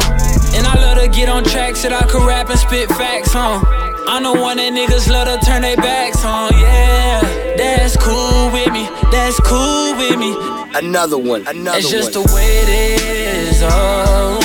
And 0.56 0.66
I 0.66 0.74
love 0.80 0.98
to 0.98 1.08
get 1.08 1.28
on 1.28 1.44
tracks 1.44 1.82
that 1.82 1.92
I 1.92 2.02
could 2.08 2.26
rap 2.26 2.48
and 2.50 2.58
spit 2.58 2.88
facts 2.90 3.34
on. 3.34 3.64
I'm 4.08 4.22
the 4.22 4.32
one 4.32 4.56
that 4.58 4.72
niggas 4.72 5.10
love 5.10 5.26
to 5.28 5.44
turn 5.44 5.62
their 5.62 5.76
backs 5.76 6.24
on, 6.24 6.52
yeah. 6.54 7.20
That's 7.56 7.96
cool 7.96 8.50
with 8.52 8.72
me, 8.72 8.88
that's 9.10 9.38
cool 9.40 9.96
with 9.98 10.16
me. 10.18 10.32
Another 10.78 11.18
one, 11.18 11.46
another 11.46 11.78
It's 11.78 11.90
just 11.90 12.14
one. 12.14 12.24
the 12.24 12.32
way 12.34 12.46
it 12.62 12.68
is, 12.68 13.60
oh. 13.64 14.38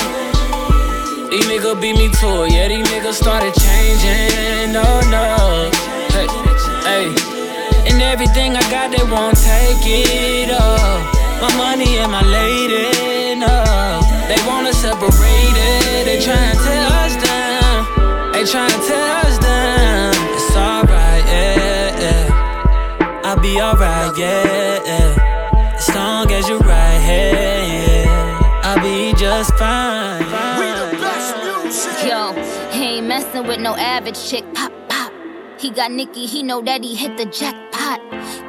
These 1.30 1.46
niggas 1.46 1.80
beat 1.80 1.96
me 1.96 2.08
to 2.08 2.44
it, 2.44 2.52
yeah, 2.52 2.68
these 2.68 2.86
niggas 2.88 3.14
started 3.14 3.54
changing, 3.54 4.74
oh 4.76 5.00
no. 5.08 5.70
Hey, 6.10 6.26
hey. 7.14 7.31
And 7.92 8.00
everything 8.00 8.56
I 8.56 8.62
got, 8.70 8.90
they 8.90 9.04
won't 9.04 9.36
take 9.36 9.84
it, 9.84 10.48
oh. 10.50 11.38
My 11.42 11.54
money 11.56 11.98
and 11.98 12.10
my 12.10 12.22
lady, 12.22 13.34
no. 13.38 14.00
They 14.28 14.40
wanna 14.46 14.72
separate 14.72 15.12
it, 15.12 16.04
they 16.06 16.16
tryna 16.16 16.56
tear 16.64 16.86
us 17.04 17.14
down. 17.22 18.32
They 18.32 18.44
tryna 18.44 18.80
tear 18.88 19.16
us 19.26 19.38
down. 19.38 20.14
It's 20.32 20.56
alright, 20.56 21.24
yeah, 21.26 22.00
yeah. 22.00 23.20
I'll 23.24 23.38
be 23.40 23.60
alright, 23.60 24.16
yeah, 24.16 24.80
yeah. 24.86 25.74
As 25.76 25.94
long 25.94 26.32
as 26.32 26.48
you're 26.48 26.60
right 26.60 27.00
here, 27.00 28.06
yeah. 28.06 28.62
I'll 28.64 28.80
be 28.82 29.12
just 29.18 29.52
fine. 29.58 30.24
We 30.58 30.66
the 30.80 30.96
best 30.98 31.36
music. 31.44 32.08
Yo, 32.08 32.32
he 32.70 32.96
ain't 32.96 33.06
messing 33.06 33.46
with 33.46 33.60
no 33.60 33.76
average 33.76 34.18
chick. 34.30 34.44
Pop, 34.54 34.72
pop. 34.72 34.81
He 35.62 35.70
got 35.70 35.92
Nicki, 35.92 36.26
he 36.26 36.42
know 36.42 36.60
that 36.62 36.82
he 36.82 36.96
hit 36.96 37.16
the 37.16 37.24
jackpot. 37.24 38.00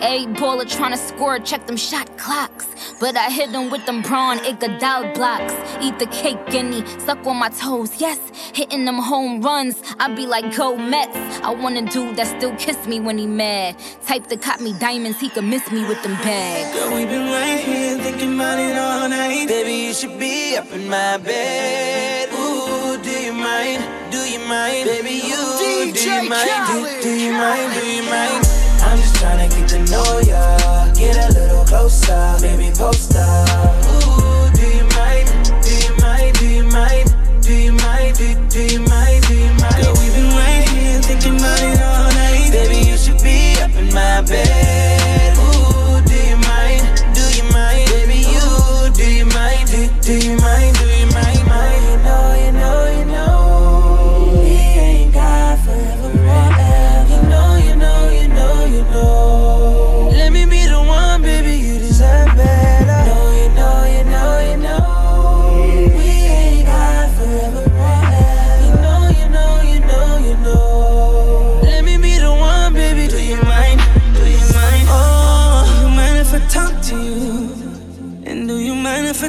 A 0.02 0.26
baller 0.34 0.66
tryna 0.66 0.98
score, 0.98 1.38
check 1.38 1.68
them 1.68 1.78
shot 1.78 2.18
clocks. 2.18 2.66
But 3.00 3.16
I 3.16 3.30
hit 3.30 3.52
them 3.52 3.70
with 3.70 3.86
them 3.86 4.02
brawn 4.02 4.40
Iguodala 4.40 5.14
blocks. 5.14 5.54
Eat 5.80 6.00
the 6.00 6.08
cake 6.08 6.40
he 6.50 6.84
suck 7.02 7.24
on 7.28 7.38
my 7.38 7.50
toes, 7.50 8.02
yes. 8.02 8.20
Hitting 8.56 8.86
them 8.86 8.98
home 8.98 9.42
runs, 9.44 9.80
I 10.00 10.12
be 10.12 10.26
like, 10.26 10.58
go 10.58 10.76
Mets. 10.76 11.16
I 11.44 11.54
want 11.54 11.78
a 11.78 11.82
dude 11.86 12.16
that 12.16 12.36
still 12.36 12.56
kiss 12.56 12.88
me 12.88 13.00
when 13.00 13.20
he 13.20 13.28
mad. 13.28 13.78
Type 14.08 14.26
that 14.30 14.42
cop 14.42 14.60
me 14.60 14.74
diamonds, 14.80 15.20
he 15.20 15.30
could 15.30 15.44
miss 15.44 15.72
me 15.72 15.86
with 15.88 16.02
them 16.02 16.16
bags. 16.24 16.76
Girl, 16.76 16.96
we 16.96 17.06
been 17.06 17.30
right 17.30 17.60
here 17.60 18.00
thinking 18.00 18.34
about 18.34 18.58
it 18.58 18.76
all 18.76 19.08
night. 19.08 19.48
Baby, 19.48 19.86
you 19.86 19.94
should 19.94 20.18
be 20.18 20.58
up 20.58 20.72
in 20.72 20.90
my 20.90 21.18
bed. 21.18 22.30
Ooh, 22.34 22.98
do 23.04 23.12
you 23.12 23.34
mind? 23.34 24.03
Do 24.14 24.30
you 24.30 24.38
mind? 24.46 24.86
Baby, 24.86 25.26
you 25.26 25.58
do 25.58 25.66
you 25.66 26.30
mind? 26.30 26.68
Do, 26.68 27.02
do 27.02 27.10
you 27.10 27.32
mind? 27.32 27.74
Do 27.74 27.84
you 27.84 28.04
mind? 28.04 28.46
I'm 28.86 29.00
just 29.00 29.16
tryna 29.16 29.50
get 29.50 29.68
to 29.70 29.80
know 29.92 30.20
ya. 30.20 30.94
Get 30.94 31.18
a 31.18 31.34
little 31.34 31.66
closer, 31.66 32.38
baby, 32.40 32.70
post 32.78 33.16
up. 33.16 33.50
Ooh, 33.90 34.54
do 34.54 34.68
you 34.70 34.86
mind? 34.94 35.26
Do 35.66 35.74
you 35.74 35.98
mind? 35.98 36.38
Do 36.38 36.48
you 36.48 36.64
mind? 36.64 37.10
Do 37.42 37.56
you 37.56 37.72
mind? 37.72 38.16
Do, 38.16 38.36
do 38.50 38.62
you 38.62 38.82
mind? 38.82 39.24
Do 39.26 39.34
you 39.34 39.50
mind? 39.58 39.82
Girl, 39.82 39.96
we've 39.98 40.14
been 40.14 40.30
right 40.38 40.70
here 40.70 41.02
thinking 41.02 41.38
about 41.38 41.60
it 41.64 41.82
all 41.82 42.14
night. 42.14 42.52
Baby, 42.52 42.88
you 42.92 42.98
should 42.98 43.18
be 43.24 43.60
up 43.64 43.74
in 43.74 43.92
my 43.96 44.22
bed. 44.22 45.03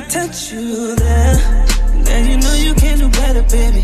Touch 0.09 0.53
you 0.53 0.95
there? 0.97 1.37
Girl, 2.05 2.25
you 2.27 2.37
know 2.39 2.55
you 2.55 2.75
can 2.75 2.99
do 2.99 3.09
better, 3.11 3.43
baby. 3.43 3.83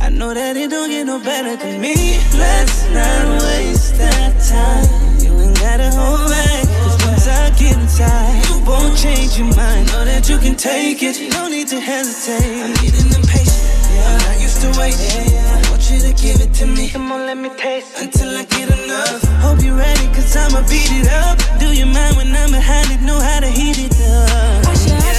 I 0.00 0.08
know 0.08 0.32
that 0.34 0.56
it 0.56 0.70
don't 0.70 0.88
get 0.88 1.04
no 1.06 1.18
better 1.18 1.56
than 1.56 1.80
me. 1.80 2.18
Let's 2.38 2.84
not 2.94 3.42
waste 3.42 3.98
that 3.98 4.38
time. 4.38 4.86
You 5.18 5.32
ain't 5.40 5.58
gotta 5.58 5.90
hold 5.90 6.30
back. 6.30 6.62
Cause 6.84 6.98
once 7.06 7.26
I 7.26 7.50
get 7.58 7.76
inside, 7.76 8.34
you 8.46 8.62
won't 8.64 8.96
change 8.96 9.38
your 9.38 9.50
mind. 9.56 9.88
Know 9.88 10.04
that 10.04 10.28
you 10.28 10.38
can 10.38 10.54
take 10.54 11.02
it. 11.02 11.16
No 11.32 11.48
need 11.48 11.68
to 11.68 11.80
hesitate. 11.80 12.62
I'm 12.62 12.74
getting 12.78 13.10
impatient. 13.10 13.66
I'm 14.06 14.18
not 14.30 14.38
used 14.40 14.60
to 14.62 14.70
waiting. 14.78 15.26
I 15.34 15.70
want 15.70 15.82
you 15.90 15.98
to 16.06 16.12
give 16.14 16.40
it 16.40 16.54
to 16.60 16.66
me. 16.66 16.90
Come 16.90 17.10
on, 17.10 17.26
let 17.26 17.36
me 17.36 17.50
taste 17.56 17.98
until 17.98 18.36
I 18.36 18.44
get 18.44 18.70
enough. 18.70 19.22
Hope 19.42 19.62
you're 19.62 19.76
ready, 19.76 20.06
cause 20.14 20.36
I'ma 20.36 20.62
beat 20.68 20.92
it 20.92 21.10
up. 21.10 21.34
Do 21.58 21.72
you 21.74 21.86
mind 21.86 22.16
when 22.16 22.30
I'm 22.36 22.52
behind 22.52 22.92
it? 22.92 23.00
Know 23.02 23.18
how 23.18 23.40
to 23.40 23.48
heat 23.48 23.78
it 23.78 23.96
up. 24.06 24.65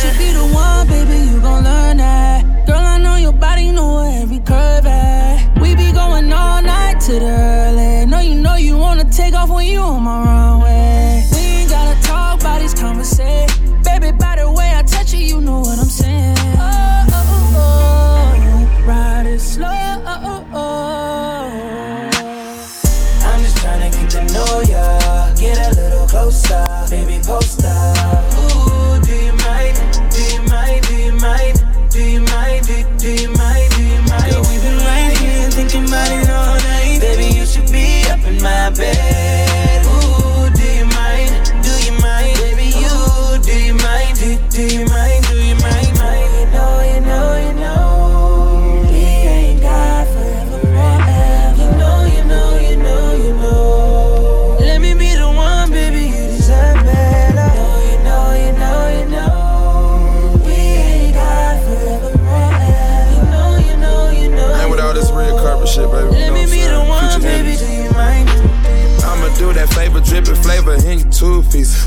Should, 0.07 0.17
be 0.19 0.31
the 0.31 0.45
one, 0.53 0.87
baby, 0.87 1.17
you 1.29 1.41
gon' 1.41 1.65
learn 1.65 1.97
that. 1.97 2.65
Girl, 2.65 2.77
I 2.77 2.97
know 2.97 3.17
your 3.17 3.33
body, 3.33 3.71
know 3.71 3.99
every 3.99 4.39
curve 4.39 4.85
at. 4.85 5.59
We 5.59 5.75
be 5.75 5.91
going 5.91 6.31
all 6.31 6.61
night 6.61 7.01
to 7.01 7.13
the 7.19 7.25
early. 7.25 8.05
Know 8.05 8.19
you 8.19 8.35
know 8.35 8.55
you 8.55 8.77
wanna 8.77 9.03
take 9.11 9.33
off 9.33 9.49
when 9.49 9.65
you 9.65 9.81
on 9.81 10.03
my 10.03 10.23
runway. 10.23 11.27
We 11.33 11.39
ain't 11.39 11.69
gotta 11.69 12.01
talk 12.07 12.39
about 12.39 12.61
these 12.61 12.73
conversations. 12.73 13.59
Baby, 13.83 14.11
by 14.13 14.37
the 14.37 14.49
way 14.49 14.71
I 14.73 14.83
touch 14.83 15.13
you, 15.13 15.19
you 15.19 15.41
know 15.41 15.59
what 15.59 15.77
I'm 15.77 15.86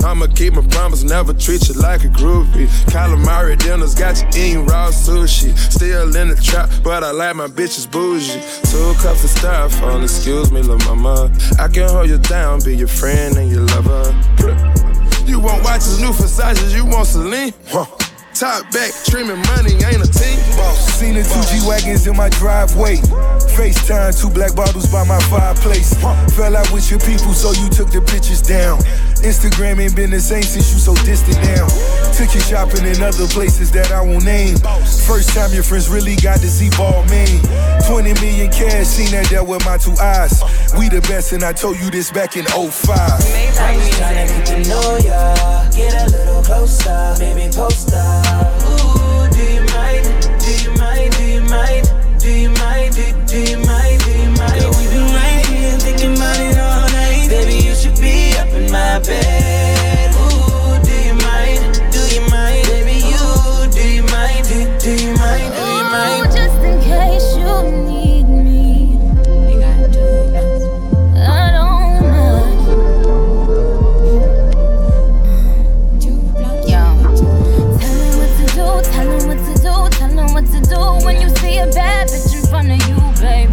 I'ma 0.05 0.27
keep 0.35 0.55
my 0.55 0.67
promise, 0.69 1.03
never 1.03 1.33
treat 1.33 1.69
you 1.69 1.75
like 1.75 2.05
a 2.05 2.09
groupie. 2.09 2.69
Calamari 2.91 3.59
dinners 3.59 3.95
got 3.95 4.21
you 4.21 4.29
eating 4.29 4.67
raw 4.67 4.89
sushi. 4.89 5.57
Still 5.57 6.15
in 6.17 6.29
the 6.29 6.37
trap, 6.37 6.71
but 6.83 7.05
I 7.05 7.11
like 7.13 7.37
my 7.37 7.47
bitches 7.47 7.91
bougie. 7.91 8.41
Two 8.71 8.95
cups 9.03 9.25
of 9.25 9.31
styrofoam, 9.31 10.03
excuse 10.03 10.51
me, 10.51 10.63
little 10.63 10.79
mama. 10.95 11.33
I 11.59 11.69
can 11.69 11.89
hold 11.89 12.09
you 12.09 12.19
down, 12.19 12.61
be 12.65 12.77
your 12.77 12.89
friend 12.89 13.37
and 13.37 13.51
your 13.51 13.63
lover. 13.63 14.15
You 15.27 15.39
want 15.39 15.63
watches, 15.63 16.01
new 16.01 16.11
Versace, 16.11 16.75
you 16.75 16.85
want 16.85 17.07
Celine? 17.07 17.53
Huh. 17.69 17.87
Top 18.35 18.63
back, 18.73 18.93
streaming 18.93 19.43
money, 19.53 19.75
ain't 19.85 20.03
a 20.03 20.11
team. 20.11 20.39
Boss. 20.57 20.79
Seen 20.99 21.15
the 21.15 21.23
two 21.23 21.43
G 21.51 21.67
wagons 21.69 22.07
in 22.07 22.17
my 22.17 22.29
driveway. 22.31 22.97
FaceTime, 23.61 24.19
two 24.19 24.31
black 24.31 24.57
bottles 24.57 24.91
by 24.91 25.05
my 25.05 25.21
fireplace. 25.29 25.93
Fell 26.33 26.57
out 26.57 26.73
with 26.73 26.91
your 26.91 26.99
people, 27.01 27.35
so 27.35 27.53
you 27.53 27.69
took 27.69 27.93
the 27.93 28.01
pictures 28.01 28.41
down. 28.41 28.79
Instagram 29.21 29.79
ain't 29.85 29.95
been 29.95 30.09
the 30.09 30.19
same 30.19 30.43
since 30.43 30.73
you 30.73 30.79
so 30.81 30.95
distant 31.05 31.37
now. 31.45 31.69
Took 32.17 32.33
you 32.33 32.41
shopping 32.41 32.89
in 32.89 33.03
other 33.03 33.29
places 33.29 33.71
that 33.73 33.93
I 33.93 34.01
won't 34.01 34.25
name. 34.25 34.57
First 35.05 35.37
time 35.37 35.53
your 35.53 35.63
friends 35.63 35.91
really 35.91 36.17
got 36.17 36.41
to 36.41 36.49
see 36.49 36.71
ball 36.73 37.05
man. 37.13 37.37
20 37.85 38.15
million 38.25 38.51
cash, 38.51 38.87
seen 38.87 39.13
that 39.13 39.29
there 39.29 39.45
with 39.45 39.63
my 39.67 39.77
two 39.77 39.93
eyes. 40.01 40.41
We 40.79 40.89
the 40.89 41.05
best, 41.05 41.35
and 41.35 41.45
I 41.45 41.53
told 41.53 41.79
you 41.79 41.91
this 41.91 42.11
back 42.11 42.39
in 42.39 42.47
05. 42.47 42.57
I'm 42.57 43.77
just 43.77 43.93
tryna 44.01 44.25
get 44.25 44.47
to 44.57 44.71
know 44.73 44.97
ya, 45.05 45.69
get 45.69 45.93
a 46.01 46.09
little 46.17 46.43
closer, 46.43 47.15
baby 47.21 47.53
post 47.53 47.93
up. 47.93 48.50
Baby. 83.21 83.50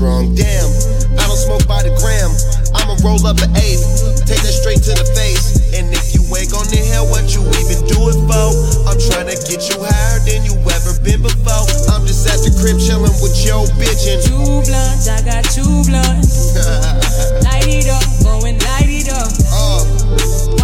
Strong. 0.00 0.32
Damn, 0.32 0.72
I 1.20 1.28
don't 1.28 1.36
smoke 1.36 1.68
by 1.68 1.84
the 1.84 1.92
gram. 2.00 2.32
I'ma 2.72 2.96
roll 3.04 3.20
up 3.28 3.36
an 3.44 3.52
eighth, 3.60 4.24
take 4.24 4.40
that 4.40 4.56
straight 4.56 4.80
to 4.88 4.96
the 4.96 5.04
face. 5.12 5.76
And 5.76 5.92
if 5.92 6.16
you 6.16 6.24
ain't 6.32 6.48
gonna 6.48 6.72
hear 6.72 7.04
what 7.04 7.28
you 7.28 7.44
even 7.60 7.84
do 7.84 8.08
it 8.08 8.16
for, 8.24 8.48
I'm 8.88 8.96
tryna 8.96 9.36
get 9.44 9.60
you 9.68 9.76
higher 9.76 10.16
than 10.24 10.48
you 10.48 10.56
ever 10.56 10.96
been 11.04 11.20
before. 11.20 11.68
I'm 11.92 12.08
just 12.08 12.24
at 12.24 12.40
the 12.40 12.48
crib 12.56 12.80
chillin' 12.80 13.12
with 13.20 13.36
your 13.44 13.68
bitch 13.76 14.08
and 14.08 14.24
Two 14.24 14.64
blunts, 14.64 15.04
I 15.04 15.20
got 15.20 15.44
two 15.52 15.84
blunts. 15.84 16.56
light 17.44 17.68
it 17.68 17.92
up, 17.92 18.08
go 18.24 18.40
and 18.48 18.56
light 18.56 18.88
it 18.88 19.12
up. 19.12 19.28
Uh. 19.52 19.84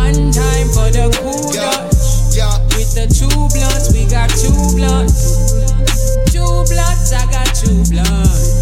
One 0.01 0.33
time 0.33 0.69
for 0.73 0.89
the 0.89 1.13
kudos. 1.13 2.25
With 2.73 2.93
the 2.97 3.05
two 3.13 3.29
blunts, 3.53 3.93
we 3.93 4.09
got 4.09 4.33
two 4.33 4.57
blunts. 4.73 5.53
Two 6.33 6.65
blunts, 6.73 7.13
I 7.13 7.25
got 7.29 7.53
two 7.53 7.85
blunts. 7.93 8.56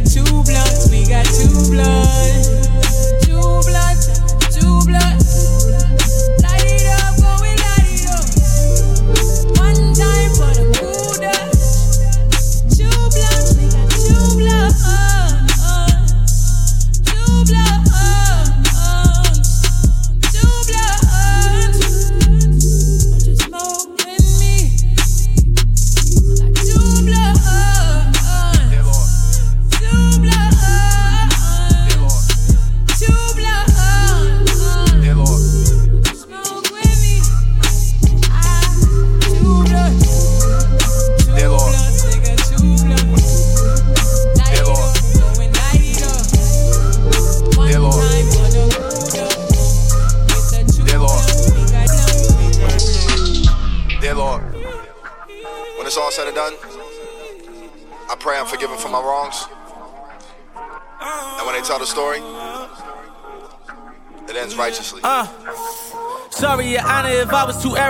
got 0.00 0.10
two 0.10 0.24
blunts, 0.24 0.90
we 0.90 1.06
got 1.06 1.24
two 1.24 1.48
blunts. 1.70 2.45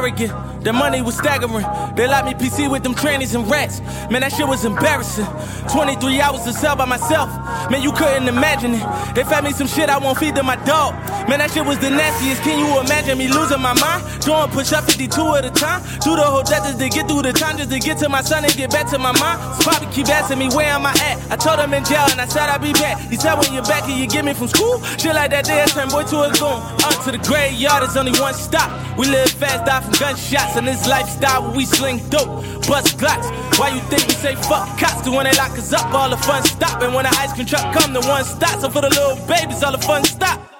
Arrogant. 0.07 0.46
The 0.67 0.73
money 0.73 1.01
was 1.01 1.17
staggering. 1.17 1.64
They 1.95 2.09
locked 2.09 2.27
me 2.27 2.35
PC 2.35 2.69
with 2.69 2.83
them 2.83 2.93
trannies 2.93 3.37
and 3.37 3.49
rats. 3.49 3.79
Man, 4.11 4.23
that 4.23 4.33
shit 4.33 4.49
was 4.49 4.64
embarrassing. 4.64 5.25
23 5.71 6.21
hours 6.21 6.43
to 6.43 6.53
sell 6.53 6.75
by 6.75 6.87
myself. 6.87 7.31
Man, 7.71 7.83
you 7.83 7.93
couldn't 7.93 8.27
imagine 8.27 8.75
it. 8.75 9.14
They 9.14 9.23
fed 9.23 9.45
me 9.45 9.53
some 9.53 9.69
shit 9.69 9.89
I 9.89 9.99
won't 9.99 10.19
feed 10.19 10.35
to 10.35 10.43
my 10.43 10.57
dog. 10.67 10.95
Man, 11.31 11.39
that 11.39 11.53
shit 11.53 11.64
was 11.64 11.79
the 11.79 11.91
nastiest. 11.91 12.43
Can 12.43 12.59
you 12.59 12.81
imagine 12.81 13.17
me 13.17 13.29
losing 13.29 13.62
my 13.62 13.79
mind? 13.79 14.03
Doing 14.27 14.51
push 14.51 14.73
up 14.73 14.91
52 14.91 15.07
at 15.39 15.45
a 15.45 15.51
time. 15.55 15.87
Do 16.03 16.19
the 16.19 16.27
whole 16.27 16.43
just 16.43 16.79
to 16.79 16.89
get 16.89 17.07
through 17.07 17.23
the 17.23 17.33
time, 17.33 17.59
just 17.59 17.71
to 17.71 17.79
get 17.79 17.99
to 17.99 18.09
my 18.09 18.23
son 18.23 18.43
and 18.43 18.53
get 18.55 18.73
back 18.73 18.91
to 18.91 18.99
my 18.99 19.14
mom. 19.23 19.39
So 19.62 19.71
Poppy 19.71 19.87
keep 19.95 20.09
asking 20.09 20.41
me 20.41 20.49
where 20.51 20.67
am 20.67 20.85
I 20.85 20.91
at. 20.99 21.31
I 21.31 21.37
told 21.37 21.62
him 21.62 21.75
in 21.75 21.85
jail 21.85 22.11
and 22.11 22.21
I 22.21 22.27
said 22.27 22.51
I'd 22.51 22.59
be 22.59 22.73
back. 22.75 22.99
He 23.07 23.14
said 23.14 23.39
when 23.39 23.55
you're 23.55 23.62
back, 23.71 23.87
can 23.87 23.95
you 24.03 24.09
get 24.09 24.25
me 24.25 24.35
from 24.35 24.49
school? 24.49 24.83
Shit 24.99 25.14
like 25.14 25.31
that, 25.31 25.47
there, 25.47 25.67
turn 25.67 25.91
boy 25.95 26.03
to 26.11 26.27
a 26.27 26.31
goon. 26.35 26.59
Up 26.83 26.99
to 27.07 27.14
the 27.14 27.23
graveyard, 27.23 27.87
there's 27.87 27.97
only 27.97 28.19
one 28.19 28.35
stop. 28.35 28.67
We 28.99 29.07
live 29.07 29.31
fast, 29.31 29.67
die 29.67 29.81
from 29.81 29.95
gunshots, 29.95 30.56
and 30.57 30.67
this 30.67 30.89
lifestyle 30.89 31.43
where 31.43 31.57
we 31.57 31.65
sling 31.65 31.99
dope, 32.09 32.43
bust 32.67 32.99
glocks. 32.99 33.29
Why 33.59 33.69
you 33.71 33.81
think 33.83 34.07
we 34.07 34.15
say 34.15 34.35
fuck 34.35 34.79
cops? 34.79 35.03
Cause 35.03 35.11
when 35.11 35.25
they 35.25 35.37
lock 35.37 35.53
us 35.53 35.73
up, 35.73 35.93
all 35.93 36.09
the 36.09 36.17
fun 36.17 36.43
stop. 36.45 36.83
And 36.83 36.95
when 36.95 37.05
the 37.05 37.11
ice 37.19 37.33
cream 37.33 37.47
truck 37.47 37.75
come, 37.75 37.93
the 37.93 38.01
one 38.01 38.25
stop. 38.25 38.61
So 38.61 38.71
for 38.71 38.81
the 38.81 38.89
little 38.89 39.17
babies, 39.27 39.63
all 39.63 39.73
the 39.73 39.79
fun 39.79 40.05
stop. 40.05 40.56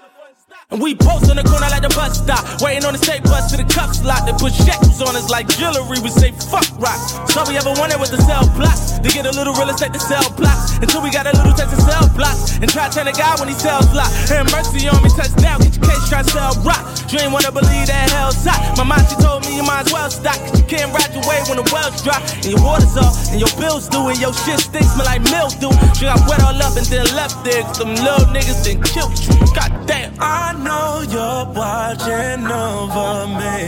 And 0.67 0.83
we 0.83 0.99
post 0.99 1.31
on 1.31 1.39
the 1.39 1.47
corner 1.47 1.71
like 1.71 1.87
the 1.87 1.95
bus 1.95 2.19
stop. 2.19 2.43
Waiting 2.59 2.83
on 2.83 2.91
the 2.91 2.99
state 2.99 3.23
bus 3.23 3.55
to 3.55 3.57
the 3.57 3.63
cuffs 3.71 4.03
lock. 4.03 4.27
They 4.27 4.35
put 4.35 4.51
shackles 4.51 4.99
on 4.99 5.15
us 5.15 5.31
like 5.31 5.47
jewelry. 5.47 6.03
We 6.03 6.11
say 6.11 6.35
fuck 6.51 6.67
rock. 6.83 6.99
So 7.31 7.47
we 7.47 7.55
ever 7.55 7.71
wanted 7.79 8.03
was 8.03 8.11
to 8.11 8.19
sell 8.27 8.43
blocks. 8.59 8.99
To 8.99 9.07
get 9.07 9.31
a 9.31 9.35
little 9.39 9.55
real 9.55 9.71
estate 9.71 9.95
to 9.95 10.03
sell 10.03 10.27
blocks. 10.35 10.75
Until 10.83 11.07
we 11.07 11.15
got 11.15 11.31
a 11.31 11.35
little 11.39 11.55
taste 11.55 11.71
to 11.71 11.79
sell 11.79 12.11
blocks. 12.19 12.59
And 12.59 12.67
try 12.67 12.91
turn 12.91 13.07
a 13.07 13.15
guy 13.15 13.39
when 13.39 13.47
he 13.47 13.55
sells 13.55 13.87
lock. 13.95 14.11
And 14.27 14.51
mercy 14.51 14.91
on 14.91 14.99
me, 15.07 15.11
touchdown. 15.15 15.63
Get 15.63 15.79
your 15.79 15.87
case, 15.87 16.03
try 16.11 16.27
to 16.27 16.31
sell 16.35 16.59
rock. 16.67 16.83
You 17.15 17.23
ain't 17.23 17.31
wanna 17.31 17.55
believe 17.55 17.87
that 17.87 18.11
hell's 18.11 18.43
hot. 18.43 18.59
My 18.75 18.83
mom, 18.83 19.07
she 19.07 19.15
told 19.23 19.47
me 19.47 19.55
you 19.55 19.63
might 19.63 19.87
as 19.87 19.95
well 19.95 20.11
stop. 20.11 20.35
Cause 20.51 20.59
you 20.59 20.67
can't 20.67 20.91
ride 20.91 21.15
your 21.15 21.23
way 21.31 21.47
when 21.47 21.63
the 21.63 21.67
wells 21.71 22.03
dry. 22.03 22.19
And 22.43 22.51
your 22.51 22.63
water's 22.67 22.99
off. 22.99 23.15
And 23.31 23.39
your 23.39 23.55
bills 23.55 23.87
due. 23.87 24.11
And 24.11 24.19
your 24.19 24.35
shit 24.35 24.59
stinks, 24.59 24.99
smell 24.99 25.07
like 25.07 25.23
mildew. 25.31 25.71
She 25.95 26.11
got 26.11 26.19
wet 26.27 26.43
all 26.43 26.59
up 26.59 26.75
and 26.75 26.87
then 26.91 27.07
left 27.15 27.47
there. 27.47 27.63
Cause 27.71 27.79
them 27.79 27.95
little 27.95 28.27
niggas 28.35 28.67
then 28.67 28.83
killed 28.83 29.15
you. 29.15 29.39
God 29.55 29.71
damn. 29.87 30.11
I 30.19 30.56
know 30.57 31.03
you're 31.15 31.47
watching 31.55 32.47
over 32.47 33.27
me. 33.41 33.59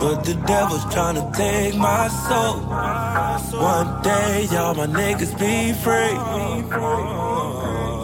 But 0.00 0.24
the 0.24 0.34
devil's 0.46 0.84
trying 0.94 1.16
to 1.16 1.30
take 1.36 1.74
my 1.76 2.08
soul. 2.08 2.60
One 3.60 4.02
day, 4.02 4.46
y'all 4.52 4.74
my 4.74 4.86
niggas 4.86 5.34
be 5.38 5.72
free. 5.82 6.16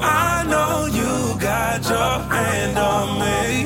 I 0.02 0.44
know 0.52 0.86
you 0.86 1.40
got 1.40 1.82
your 1.88 2.18
hand 2.34 2.78
on 2.78 3.07
me. 3.22 3.64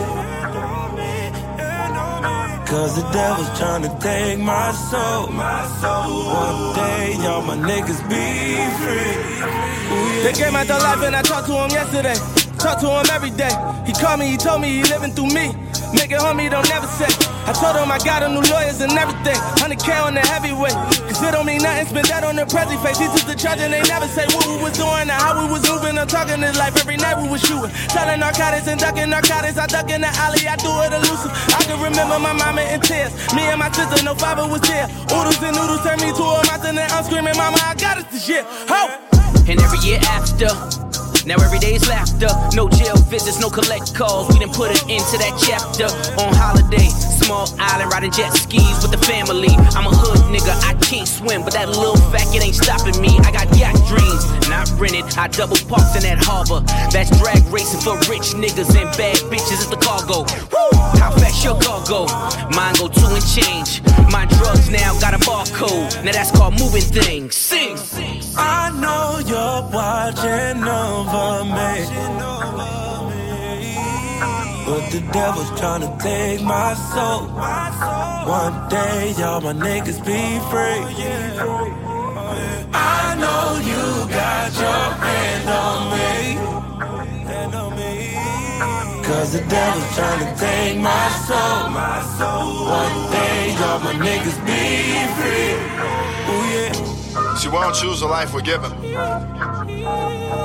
Cause 2.66 2.96
the 2.96 3.10
devil's 3.12 3.58
trying 3.58 3.82
to 3.82 3.98
take 3.98 4.38
my 4.38 4.72
soul. 4.72 5.28
One 5.28 6.74
day, 6.74 7.16
y'all 7.22 7.42
my 7.42 7.56
niggas 7.56 8.02
be 8.10 8.24
free. 8.82 9.67
They 10.22 10.32
gave 10.32 10.52
my 10.52 10.64
dog 10.64 10.82
life 10.82 11.02
and 11.02 11.16
I 11.16 11.22
talked 11.22 11.46
to 11.48 11.54
him 11.56 11.70
yesterday. 11.70 12.18
Talk 12.58 12.80
to 12.80 12.90
him 12.90 13.06
every 13.14 13.30
day. 13.30 13.54
He 13.86 13.92
called 13.94 14.20
me, 14.20 14.28
he 14.28 14.36
told 14.36 14.60
me 14.60 14.68
he 14.68 14.82
living 14.84 15.14
through 15.14 15.32
me. 15.32 15.54
Make 15.96 16.12
it 16.12 16.20
homie, 16.20 16.50
don't 16.50 16.68
never 16.68 16.86
say. 17.00 17.08
I 17.48 17.56
told 17.56 17.80
him 17.80 17.88
I 17.88 17.96
got 18.04 18.20
him 18.20 18.36
new 18.36 18.44
lawyers 18.52 18.84
and 18.84 18.92
everything. 18.92 19.38
100K 19.56 19.88
on 20.04 20.12
the 20.12 20.20
heavyweight. 20.20 20.76
Cause 21.08 21.22
it 21.22 21.32
don't 21.32 21.46
mean 21.46 21.62
nothing, 21.64 21.86
spend 21.86 22.08
that 22.12 22.24
on 22.24 22.36
the 22.36 22.44
present 22.44 22.76
face. 22.84 22.98
He 23.00 23.08
took 23.08 23.24
the 23.24 23.32
charge 23.32 23.64
and 23.64 23.72
they 23.72 23.80
never 23.88 24.04
say 24.04 24.28
what 24.36 24.44
we 24.44 24.60
was 24.60 24.76
doing 24.76 25.08
and 25.08 25.16
how 25.16 25.38
we 25.40 25.48
was 25.48 25.64
moving. 25.64 25.96
I'm 25.96 26.10
talking 26.10 26.44
this 26.44 26.58
life 26.58 26.76
every 26.76 27.00
night 27.00 27.16
we 27.16 27.30
was 27.30 27.40
shooting. 27.40 27.72
Selling 27.88 28.20
narcotics 28.20 28.68
and 28.68 28.76
ducking 28.76 29.08
narcotics. 29.08 29.56
I 29.56 29.64
duck 29.64 29.88
in 29.88 30.04
the 30.04 30.12
alley, 30.20 30.44
I 30.44 30.60
do 30.60 30.68
it 30.84 30.92
elusive. 30.92 31.32
I 31.56 31.64
can 31.64 31.80
remember 31.80 32.20
my 32.20 32.36
mama 32.36 32.60
in 32.68 32.84
tears. 32.84 33.16
Me 33.32 33.48
and 33.48 33.56
my 33.56 33.72
sister, 33.72 34.04
no 34.04 34.12
father 34.12 34.44
was 34.44 34.60
there. 34.68 34.84
Oodles 35.08 35.40
and 35.40 35.56
noodles 35.56 35.80
turned 35.80 36.04
me 36.04 36.12
to 36.12 36.24
a 36.26 36.44
monster 36.44 36.68
and 36.68 36.84
I'm 36.92 37.00
screaming, 37.06 37.36
Mama, 37.38 37.56
I 37.64 37.72
got 37.80 37.96
us 37.96 38.04
this 38.12 38.26
shit. 38.28 38.44
Ho! 38.68 39.07
And 39.48 39.60
every 39.60 39.78
year 39.80 39.98
after. 40.02 40.87
Now 41.28 41.36
every 41.44 41.58
day's 41.58 41.86
laughter, 41.86 42.32
no 42.56 42.70
jail 42.70 42.96
visits, 43.12 43.38
no 43.38 43.50
collect 43.50 43.94
calls. 43.94 44.32
We 44.32 44.40
done 44.40 44.48
put 44.48 44.72
it 44.72 44.80
into 44.88 45.20
that 45.20 45.36
chapter. 45.36 45.84
On 46.16 46.32
holiday, 46.32 46.88
small 47.20 47.44
island, 47.60 47.92
riding 47.92 48.10
jet 48.10 48.32
skis 48.32 48.80
with 48.80 48.96
the 48.96 49.02
family. 49.04 49.52
I'm 49.76 49.84
a 49.84 49.92
hood 49.92 50.24
nigga, 50.32 50.56
I 50.64 50.72
can't 50.80 51.06
swim, 51.06 51.44
but 51.44 51.52
that 51.52 51.68
little 51.68 52.00
fact 52.08 52.32
it 52.32 52.40
ain't 52.40 52.56
stopping 52.56 52.96
me. 53.04 53.12
I 53.28 53.30
got 53.30 53.44
yacht 53.60 53.76
dreams, 53.84 54.24
not 54.48 54.72
rented. 54.80 55.04
I 55.20 55.28
double 55.28 55.60
parked 55.68 56.00
in 56.00 56.08
that 56.08 56.16
harbor. 56.16 56.64
That's 56.96 57.12
drag 57.20 57.44
racing 57.52 57.84
for 57.84 58.00
rich 58.08 58.32
niggas 58.32 58.72
and 58.72 58.88
bad 58.96 59.20
bitches 59.28 59.60
at 59.60 59.68
the 59.68 59.76
cargo. 59.84 60.24
Woo! 60.24 60.80
How 60.96 61.12
fast 61.12 61.44
your 61.44 61.60
car 61.60 61.84
go? 61.84 62.08
Mine 62.56 62.72
go 62.80 62.88
two 62.88 63.04
and 63.04 63.28
change. 63.28 63.84
My 64.08 64.24
drugs 64.40 64.72
now 64.72 64.96
got 64.96 65.12
a 65.12 65.20
barcode. 65.28 65.92
Now 66.08 66.12
that's 66.12 66.32
called 66.32 66.56
moving 66.56 66.88
things. 66.88 67.36
Sing. 67.36 67.76
I 68.40 68.72
know 68.80 69.20
you're 69.28 69.68
watching 69.68 70.64
over 70.64 71.17
me. 71.58 71.72
But 74.66 74.84
the 74.92 75.00
devil's 75.12 75.50
trying 75.58 75.80
to 75.80 75.90
take 76.02 76.42
my 76.42 76.74
soul. 76.92 77.22
One 78.28 78.68
day, 78.68 79.14
y'all 79.18 79.40
my 79.40 79.52
niggas 79.52 80.00
be 80.04 80.38
free. 80.50 80.82
I 82.74 83.16
know 83.22 83.44
you 83.70 83.84
got 84.12 84.52
your 84.62 84.84
hand 85.04 85.48
on 85.64 85.78
me. 85.94 86.08
Cause 89.08 89.32
the 89.32 89.40
devil's 89.48 89.90
trying 89.96 90.20
to 90.26 90.30
take 90.38 90.78
my 90.78 91.08
soul. 91.26 91.72
One 92.80 92.98
day, 93.10 93.38
y'all 93.58 93.80
my 93.80 93.94
niggas 94.06 94.38
be 94.46 94.62
free. 95.16 95.77
See, 97.38 97.46
we 97.46 97.54
don't 97.54 97.72
choose 97.72 98.00
the 98.00 98.06
life 98.06 98.34
we're 98.34 98.40
given. 98.40 98.76
We 98.80 98.88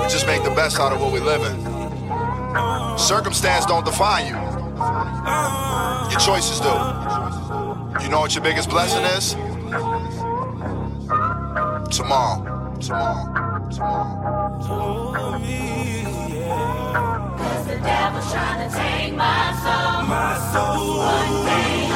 just 0.10 0.28
make 0.28 0.44
the 0.44 0.54
best 0.56 0.80
out 0.80 0.94
of 0.94 1.02
what 1.02 1.12
we 1.12 1.20
live 1.20 1.42
in. 1.42 3.00
Circumstance 3.00 3.66
don't 3.66 3.84
define 3.84 4.28
you. 4.28 4.36
Your 6.12 6.20
choices 6.20 6.60
do. 6.60 6.70
You 8.04 8.10
know 8.10 8.20
what 8.20 8.36
your 8.36 8.44
biggest 8.44 8.70
blessing 8.70 9.04
is? 9.06 9.34
Tomorrow. 11.98 12.78
Tomorrow. 12.80 13.70
Tomorrow. 13.72 15.40
Cause 17.38 17.66
the 17.66 17.76
devil's 17.80 18.32
trying 18.32 18.70
to 18.70 18.76
take 18.76 19.16
my 19.16 19.52
soul. 19.64 20.04
My 20.08 20.38
soul. 20.54 20.98
One 21.00 21.46
day. 21.48 21.93